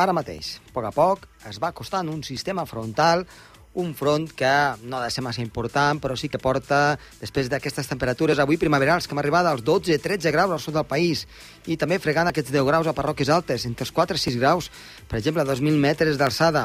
Ara 0.00 0.14
mateix, 0.16 0.54
a 0.64 0.72
poc 0.72 0.86
a 0.88 0.90
poc, 0.96 1.24
es 1.50 1.58
va 1.60 1.68
acostant 1.74 2.08
un 2.08 2.22
sistema 2.24 2.62
frontal, 2.64 3.26
un 3.74 3.92
front 3.94 4.30
que 4.32 4.52
no 4.88 4.96
ha 4.96 5.02
de 5.04 5.10
ser 5.12 5.22
massa 5.22 5.42
important, 5.44 6.00
però 6.00 6.16
sí 6.16 6.30
que 6.32 6.40
porta, 6.40 6.96
després 7.20 7.50
d'aquestes 7.52 7.90
temperatures 7.90 8.40
avui 8.40 8.56
primaverals, 8.56 9.06
que 9.06 9.12
hem 9.14 9.20
arribat 9.20 9.50
als 9.50 9.62
12-13 9.66 10.32
graus 10.32 10.56
al 10.56 10.62
sud 10.64 10.78
del 10.78 10.88
país, 10.88 11.26
i 11.68 11.76
també 11.76 12.00
fregant 12.00 12.32
aquests 12.32 12.54
10 12.56 12.66
graus 12.66 12.88
a 12.88 12.96
parròquies 12.96 13.28
altes, 13.28 13.68
entre 13.68 13.84
els 13.84 13.92
4 13.92 14.16
i 14.16 14.24
6 14.24 14.40
graus, 14.40 14.70
per 15.06 15.20
exemple, 15.20 15.44
a 15.44 15.50
2.000 15.52 15.76
metres 15.76 16.16
d'alçada. 16.16 16.64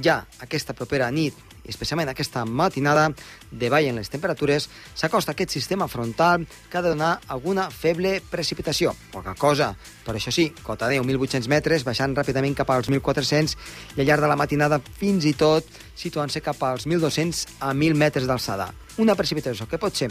Ja 0.00 0.22
aquesta 0.40 0.72
propera 0.72 1.12
nit 1.12 1.51
i 1.64 1.70
especialment 1.70 2.10
aquesta 2.12 2.44
matinada 2.44 3.08
de 3.50 3.70
ball 3.70 3.88
en 3.90 4.00
les 4.00 4.10
temperatures, 4.10 4.68
s'acosta 4.94 5.32
aquest 5.32 5.54
sistema 5.54 5.88
frontal 5.88 6.46
que 6.70 6.78
ha 6.78 6.82
de 6.82 6.94
donar 6.94 7.18
alguna 7.28 7.68
feble 7.70 8.20
precipitació. 8.30 8.94
Poca 9.12 9.34
cosa, 9.38 9.72
però 10.04 10.18
això 10.18 10.34
sí, 10.34 10.50
cota 10.62 10.90
10, 10.90 11.04
1.800 11.06 11.50
metres, 11.52 11.86
baixant 11.88 12.16
ràpidament 12.16 12.56
cap 12.58 12.70
als 12.74 12.90
1.400 12.90 13.56
i 13.96 14.00
al 14.00 14.06
llarg 14.06 14.24
de 14.24 14.32
la 14.32 14.38
matinada 14.38 14.80
fins 14.98 15.26
i 15.28 15.34
tot 15.38 15.66
situant-se 15.94 16.42
cap 16.42 16.62
als 16.66 16.86
1.200 16.86 17.60
a 17.60 17.72
1.000 17.72 17.98
metres 17.98 18.26
d'alçada. 18.26 18.72
Una 19.00 19.16
precipitació 19.16 19.68
que 19.68 19.80
pot 19.80 19.96
ser 19.96 20.10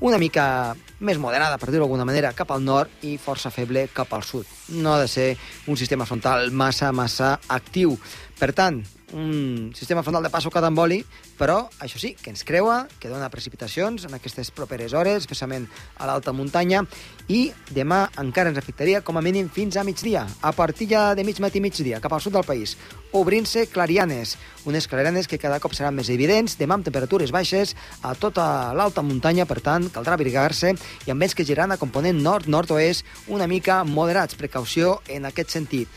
una 0.00 0.18
mica 0.18 0.76
més 1.02 1.18
moderada, 1.18 1.58
per 1.58 1.72
dir-ho 1.72 1.82
d'alguna 1.82 2.06
manera, 2.06 2.30
cap 2.36 2.52
al 2.54 2.62
nord 2.62 3.02
i 3.02 3.16
força 3.18 3.50
feble 3.50 3.88
cap 3.94 4.12
al 4.14 4.22
sud. 4.22 4.46
No 4.78 4.94
ha 4.94 5.00
de 5.02 5.08
ser 5.10 5.32
un 5.66 5.76
sistema 5.76 6.06
frontal 6.06 6.52
massa, 6.52 6.92
massa 6.92 7.32
actiu. 7.48 7.96
Per 8.38 8.52
tant, 8.54 8.78
un 9.12 9.72
sistema 9.74 10.02
frontal 10.02 10.22
de 10.22 10.30
passo 10.30 10.50
cada 10.50 10.68
emboli, 10.68 11.00
però 11.38 11.62
això 11.80 12.00
sí, 12.00 12.14
que 12.18 12.30
ens 12.32 12.44
creua, 12.44 12.86
que 13.00 13.08
dona 13.08 13.30
precipitacions 13.32 14.04
en 14.08 14.16
aquestes 14.16 14.50
properes 14.52 14.92
hores, 14.92 15.22
especialment 15.22 15.68
a 15.96 16.08
l'alta 16.08 16.34
muntanya, 16.36 16.82
i 17.28 17.48
demà 17.74 18.06
encara 18.20 18.52
ens 18.52 18.60
afectaria 18.60 19.02
com 19.04 19.16
a 19.16 19.24
mínim 19.24 19.48
fins 19.52 19.76
a 19.76 19.84
migdia, 19.84 20.26
a 20.42 20.52
partir 20.52 20.88
ja 20.92 21.14
de 21.14 21.24
mig 21.24 21.40
matí 21.40 21.60
migdia, 21.60 22.02
cap 22.04 22.12
al 22.12 22.24
sud 22.24 22.36
del 22.36 22.46
país, 22.48 22.76
obrint-se 23.12 23.66
clarianes, 23.72 24.36
unes 24.68 24.88
clarianes 24.88 25.28
que 25.28 25.40
cada 25.40 25.60
cop 25.60 25.72
seran 25.76 25.96
més 25.96 26.10
evidents, 26.12 26.58
demà 26.60 26.76
amb 26.76 26.84
temperatures 26.84 27.32
baixes 27.32 27.74
a 28.02 28.14
tota 28.14 28.74
l'alta 28.76 29.02
muntanya, 29.02 29.48
per 29.48 29.62
tant, 29.64 29.88
caldrà 29.94 30.18
abrigar-se, 30.18 30.74
i 31.06 31.14
amb 31.14 31.24
vents 31.24 31.34
que 31.34 31.46
giran 31.48 31.72
a 31.72 31.80
component 31.80 32.20
nord-nord-oest 32.20 33.06
una 33.28 33.48
mica 33.48 33.82
moderats, 33.84 34.36
precaució 34.36 34.98
en 35.08 35.28
aquest 35.28 35.56
sentit. 35.56 35.88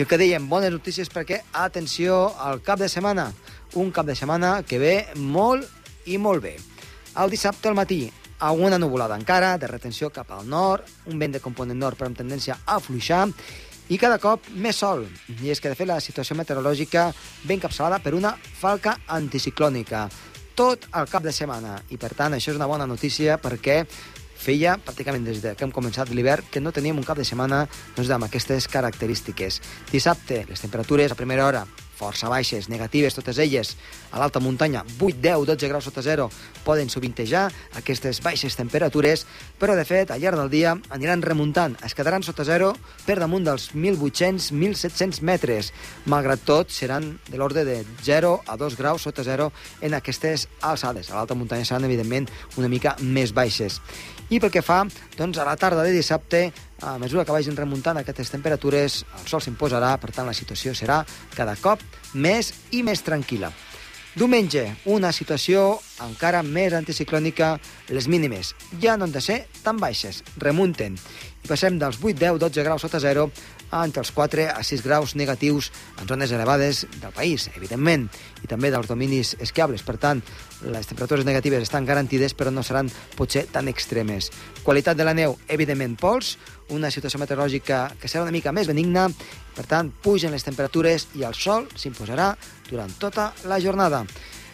El 0.00 0.06
que 0.08 0.16
dèiem, 0.16 0.46
bones 0.48 0.70
notícies 0.72 1.10
perquè, 1.12 1.42
atenció, 1.60 2.30
al 2.40 2.62
cap 2.64 2.78
de 2.80 2.86
setmana, 2.88 3.26
un 3.76 3.90
cap 3.92 4.06
de 4.08 4.14
setmana 4.16 4.62
que 4.64 4.78
ve 4.80 4.94
molt 5.20 5.68
i 6.08 6.16
molt 6.16 6.40
bé. 6.40 6.54
El 7.20 7.28
dissabte 7.28 7.68
al 7.68 7.76
matí, 7.76 8.06
alguna 8.38 8.78
nuvolada 8.80 9.18
encara, 9.20 9.58
de 9.60 9.68
retenció 9.68 10.08
cap 10.08 10.30
al 10.32 10.48
nord, 10.48 10.88
un 11.12 11.20
vent 11.20 11.36
de 11.36 11.42
component 11.44 11.76
nord 11.76 12.00
però 12.00 12.08
amb 12.08 12.16
tendència 12.16 12.56
a 12.64 12.78
fluixar, 12.80 13.26
i 13.92 13.98
cada 14.00 14.16
cop 14.22 14.48
més 14.56 14.80
sol. 14.80 15.04
I 15.36 15.52
és 15.52 15.60
que, 15.60 15.68
de 15.68 15.76
fet, 15.76 15.90
la 15.90 16.00
situació 16.00 16.38
meteorològica 16.38 17.10
ve 17.44 17.58
encapçalada 17.58 18.00
per 18.00 18.14
una 18.16 18.32
falca 18.40 18.96
anticiclònica 19.20 20.06
tot 20.56 20.88
el 20.96 21.12
cap 21.12 21.28
de 21.28 21.32
setmana. 21.34 21.76
I, 21.92 22.00
per 22.00 22.14
tant, 22.16 22.32
això 22.38 22.54
és 22.54 22.56
una 22.56 22.70
bona 22.70 22.88
notícia 22.88 23.36
perquè 23.36 23.82
feia 24.40 24.78
pràcticament 24.80 25.28
des 25.28 25.44
que 25.44 25.66
hem 25.66 25.74
començat 25.74 26.10
l'hivern 26.10 26.48
que 26.50 26.64
no 26.64 26.72
teníem 26.72 26.98
un 26.98 27.06
cap 27.06 27.20
de 27.20 27.28
setmana 27.28 27.66
doncs, 27.96 28.10
amb 28.10 28.26
aquestes 28.26 28.68
característiques. 28.72 29.60
Dissabte, 29.92 30.44
les 30.48 30.64
temperatures 30.64 31.12
a 31.12 31.18
primera 31.18 31.46
hora 31.46 31.64
força 32.00 32.30
baixes, 32.32 32.70
negatives 32.72 33.14
totes 33.14 33.38
elles. 33.38 33.74
A 34.10 34.18
l'alta 34.18 34.40
muntanya, 34.40 34.84
8, 34.96 35.20
10, 35.20 35.44
12 35.52 35.68
graus 35.68 35.84
sota 35.84 36.02
zero 36.02 36.30
poden 36.64 36.88
sovintejar 36.88 37.50
aquestes 37.76 38.22
baixes 38.24 38.56
temperatures, 38.56 39.26
però 39.60 39.76
de 39.76 39.84
fet, 39.84 40.10
al 40.10 40.22
llarg 40.22 40.40
del 40.40 40.52
dia 40.52 40.72
aniran 40.96 41.24
remuntant, 41.26 41.76
es 41.84 41.94
quedaran 41.94 42.24
sota 42.24 42.46
zero 42.48 42.72
per 43.04 43.18
damunt 43.20 43.44
dels 43.44 43.70
1.800-1.700 43.74 45.20
metres. 45.20 45.74
Malgrat 46.08 46.46
tot, 46.48 46.72
seran 46.72 47.12
de 47.28 47.36
l'ordre 47.36 47.66
de 47.68 47.82
0 48.06 48.32
a 48.46 48.56
2 48.56 48.80
graus 48.80 49.04
sota 49.04 49.24
zero 49.26 49.50
en 49.84 49.94
aquestes 49.98 50.48
alçades. 50.62 51.10
A 51.10 51.18
l'alta 51.18 51.36
muntanya 51.36 51.68
seran, 51.68 51.84
evidentment, 51.84 52.30
una 52.56 52.72
mica 52.72 52.96
més 53.00 53.36
baixes. 53.36 53.80
I 54.30 54.38
pel 54.38 54.52
que 54.54 54.62
fa 54.62 54.84
doncs, 55.18 55.40
a 55.42 55.46
la 55.46 55.56
tarda 55.58 55.82
de 55.82 55.90
dissabte, 55.90 56.44
a 56.86 56.94
mesura 57.02 57.24
que 57.26 57.34
vagin 57.34 57.56
remuntant 57.58 57.98
aquestes 57.98 58.30
temperatures, 58.30 59.02
el 59.18 59.26
sol 59.26 59.42
s'imposarà, 59.42 59.96
per 59.98 60.12
tant 60.14 60.28
la 60.28 60.36
situació 60.36 60.70
serà 60.78 61.02
cada 61.34 61.56
cop 61.58 61.82
més 62.14 62.52
i 62.70 62.84
més 62.86 63.02
tranquil·la. 63.02 63.50
Diumenge, 64.14 64.64
una 64.90 65.12
situació 65.14 65.80
encara 66.02 66.42
més 66.42 66.74
anticiclònica, 66.74 67.52
les 67.94 68.08
mínimes 68.10 68.54
ja 68.82 68.96
no 68.96 69.06
han 69.06 69.14
de 69.14 69.22
ser 69.22 69.44
tan 69.62 69.78
baixes, 69.82 70.24
remunten, 70.42 70.96
i 71.42 71.50
passem 71.50 71.78
dels 71.78 71.98
8, 72.02 72.18
10, 72.18 72.40
12 72.42 72.64
graus 72.66 72.82
sota 72.86 72.98
zero 73.02 73.28
entre 73.70 74.02
els 74.02 74.10
4 74.12 74.48
a 74.50 74.62
6 74.66 74.82
graus 74.82 75.14
negatius 75.14 75.70
en 76.00 76.08
zones 76.08 76.32
elevades 76.34 76.86
del 77.00 77.12
país, 77.14 77.48
evidentment, 77.54 78.08
i 78.42 78.50
també 78.50 78.70
dels 78.70 78.88
dominis 78.90 79.36
esquiables. 79.38 79.84
Per 79.86 79.96
tant, 80.02 80.22
les 80.66 80.88
temperatures 80.90 81.26
negatives 81.26 81.62
estan 81.62 81.86
garantides, 81.86 82.34
però 82.34 82.50
no 82.50 82.64
seran 82.66 82.90
potser 83.16 83.46
tan 83.52 83.70
extremes. 83.70 84.30
Qualitat 84.66 84.98
de 84.98 85.06
la 85.06 85.14
neu, 85.14 85.38
evidentment, 85.48 85.96
pols, 86.00 86.36
una 86.70 86.90
situació 86.90 87.20
meteorològica 87.22 87.86
que 88.00 88.10
serà 88.10 88.26
una 88.26 88.34
mica 88.34 88.52
més 88.52 88.68
benigna, 88.70 89.08
per 89.56 89.66
tant, 89.70 89.92
pugen 90.02 90.34
les 90.34 90.46
temperatures 90.46 91.08
i 91.18 91.24
el 91.26 91.34
sol 91.34 91.68
s'imposarà 91.76 92.34
durant 92.70 92.92
tota 92.98 93.32
la 93.50 93.60
jornada. 93.62 94.04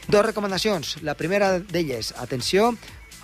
Dos 0.06 0.22
recomanacions. 0.22 1.00
La 1.02 1.16
primera 1.18 1.56
d'elles, 1.58 2.12
atenció, 2.22 2.70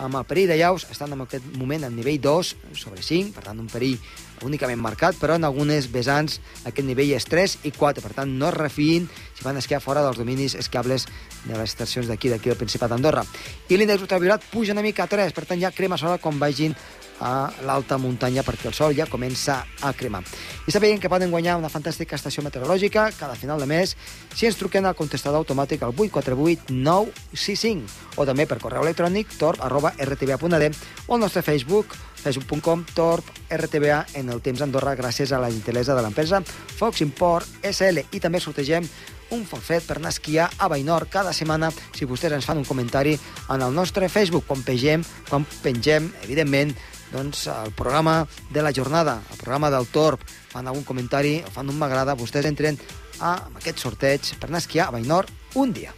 amb 0.03 0.17
el 0.19 0.27
perill 0.27 0.49
de 0.51 0.57
llaus 0.59 0.87
estan 0.91 1.13
en 1.15 1.23
aquest 1.23 1.45
moment 1.59 1.85
en 1.87 1.95
nivell 1.95 2.21
2 2.21 2.53
sobre 2.75 3.03
5, 3.05 3.35
per 3.37 3.45
tant 3.47 3.61
un 3.61 3.69
perill 3.71 4.01
únicament 4.47 4.81
marcat, 4.81 5.17
però 5.21 5.37
en 5.39 5.45
algunes 5.49 5.89
vessants 5.93 6.41
aquest 6.65 6.87
nivell 6.87 7.15
és 7.17 7.27
3 7.29 7.59
i 7.69 7.73
4, 7.75 8.03
per 8.05 8.15
tant 8.17 8.33
no 8.39 8.49
es 8.51 8.57
refiïn 8.59 9.09
si 9.33 9.45
van 9.47 9.61
esquiar 9.61 9.83
fora 9.85 10.03
dels 10.05 10.19
dominis 10.21 10.57
esquiables 10.59 11.07
de 11.45 11.55
les 11.55 11.71
estacions 11.71 12.11
d'aquí, 12.11 12.31
d'aquí 12.31 12.53
del 12.53 12.61
Principat 12.61 12.93
d'Andorra. 12.93 13.25
I 13.69 13.79
l'índex 13.79 14.05
ultraviolat 14.05 14.45
puja 14.53 14.77
una 14.77 14.85
mica 14.85 15.07
a 15.07 15.11
3, 15.11 15.33
per 15.33 15.47
tant 15.47 15.63
ja 15.63 15.73
crema 15.75 15.99
sola 15.99 16.21
quan 16.23 16.39
vagin 16.39 16.77
a 17.23 17.53
l'alta 17.67 17.99
muntanya 18.03 18.43
perquè 18.43 18.69
el 18.69 18.75
sol 18.75 18.95
ja 18.97 19.07
comença 19.07 19.63
a 19.81 19.93
cremar. 19.95 20.23
I 20.67 20.75
sabien 20.75 20.99
que 21.01 21.11
poden 21.11 21.31
guanyar 21.31 21.57
una 21.57 21.71
fantàstica 21.71 22.19
estació 22.19 22.43
meteorològica 22.43 23.11
cada 23.19 23.39
final 23.39 23.63
de 23.63 23.69
mes 23.71 23.97
si 24.35 24.49
ens 24.49 24.59
truquen 24.59 24.87
al 24.87 24.99
contestador 24.99 25.45
automàtic 25.45 25.83
al 25.83 25.95
848 25.95 26.75
965 26.75 28.19
o 28.19 28.27
també 28.27 28.47
per 28.51 28.59
correu 28.63 28.83
electrònic 28.83 29.39
torp 29.39 29.63
arroba 29.63 29.95
rtba.d 29.99 30.73
o 31.07 31.15
al 31.15 31.23
nostre 31.23 31.47
Facebook 31.47 31.95
facebook.com 32.23 32.85
torp 32.95 33.27
rtba 33.51 34.05
en 34.19 34.31
el 34.31 34.43
temps 34.43 34.63
Andorra 34.63 34.95
gràcies 34.99 35.33
a 35.33 35.41
la 35.43 35.51
gentilesa 35.51 35.97
de 35.99 36.05
l'empresa 36.05 36.43
Fox 36.47 37.03
Import 37.05 37.49
SL 37.67 38.07
i 38.13 38.23
també 38.23 38.41
sortegem 38.41 38.87
un 39.33 39.47
forfet 39.49 39.85
per 39.89 39.97
anar 39.97 40.13
a 40.13 40.15
esquiar 40.15 40.51
a 40.59 40.69
Bainor 40.69 41.09
cada 41.11 41.33
setmana 41.33 41.73
si 41.97 42.07
vostès 42.09 42.35
ens 42.37 42.47
fan 42.47 42.61
un 42.61 42.69
comentari 42.69 43.17
en 43.49 43.63
el 43.63 43.73
nostre 43.75 44.09
Facebook. 44.13 44.45
Quan 44.47 44.63
pengem, 44.63 45.05
quan 45.29 45.47
pengem 45.63 46.11
evidentment, 46.23 46.75
doncs, 47.13 47.47
el 47.49 47.73
programa 47.73 48.27
de 48.51 48.63
la 48.63 48.73
jornada, 48.73 49.21
el 49.31 49.41
programa 49.41 49.71
del 49.71 49.89
Torb, 49.89 50.21
fan 50.53 50.69
algun 50.69 50.85
comentari 50.85 51.41
fan 51.53 51.69
un 51.69 51.81
m'agrada, 51.81 52.17
vostès 52.17 52.49
entren 52.49 52.79
a 53.21 53.37
aquest 53.57 53.85
sorteig 53.85 54.35
per 54.39 54.51
anar 54.51 54.61
a 54.61 54.67
esquiar 54.67 54.89
a 54.89 54.99
Bainor 54.99 55.29
un 55.55 55.73
dia. 55.73 55.97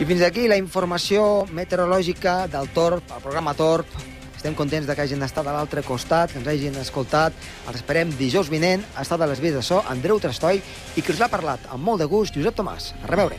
I 0.00 0.06
fins 0.08 0.22
aquí 0.24 0.46
la 0.48 0.56
informació 0.56 1.44
meteorològica 1.52 2.46
del 2.48 2.70
Torb, 2.72 3.04
el 3.04 3.20
programa 3.20 3.52
Torb. 3.52 3.84
Estem 4.32 4.56
contents 4.56 4.88
de 4.88 4.96
que 4.96 5.04
hagin 5.04 5.20
estat 5.26 5.44
a 5.44 5.52
l'altre 5.52 5.84
costat, 5.84 6.32
que 6.32 6.40
ens 6.40 6.48
hagin 6.48 6.80
escoltat. 6.80 7.36
Els 7.68 7.82
esperem 7.82 8.16
dijous 8.16 8.48
vinent. 8.48 8.80
Ha 8.96 9.04
estat 9.04 9.20
a 9.20 9.28
les 9.28 9.44
vies 9.44 9.52
de 9.52 9.60
so 9.60 9.84
Andreu 9.92 10.16
Trastoi 10.16 10.64
i 10.96 11.04
que 11.04 11.12
us 11.12 11.20
l'ha 11.20 11.28
parlat 11.28 11.68
amb 11.68 11.84
molt 11.84 12.00
de 12.00 12.08
gust 12.08 12.32
Josep 12.32 12.56
Tomàs. 12.56 12.94
A 13.04 13.12
reveure. 13.12 13.36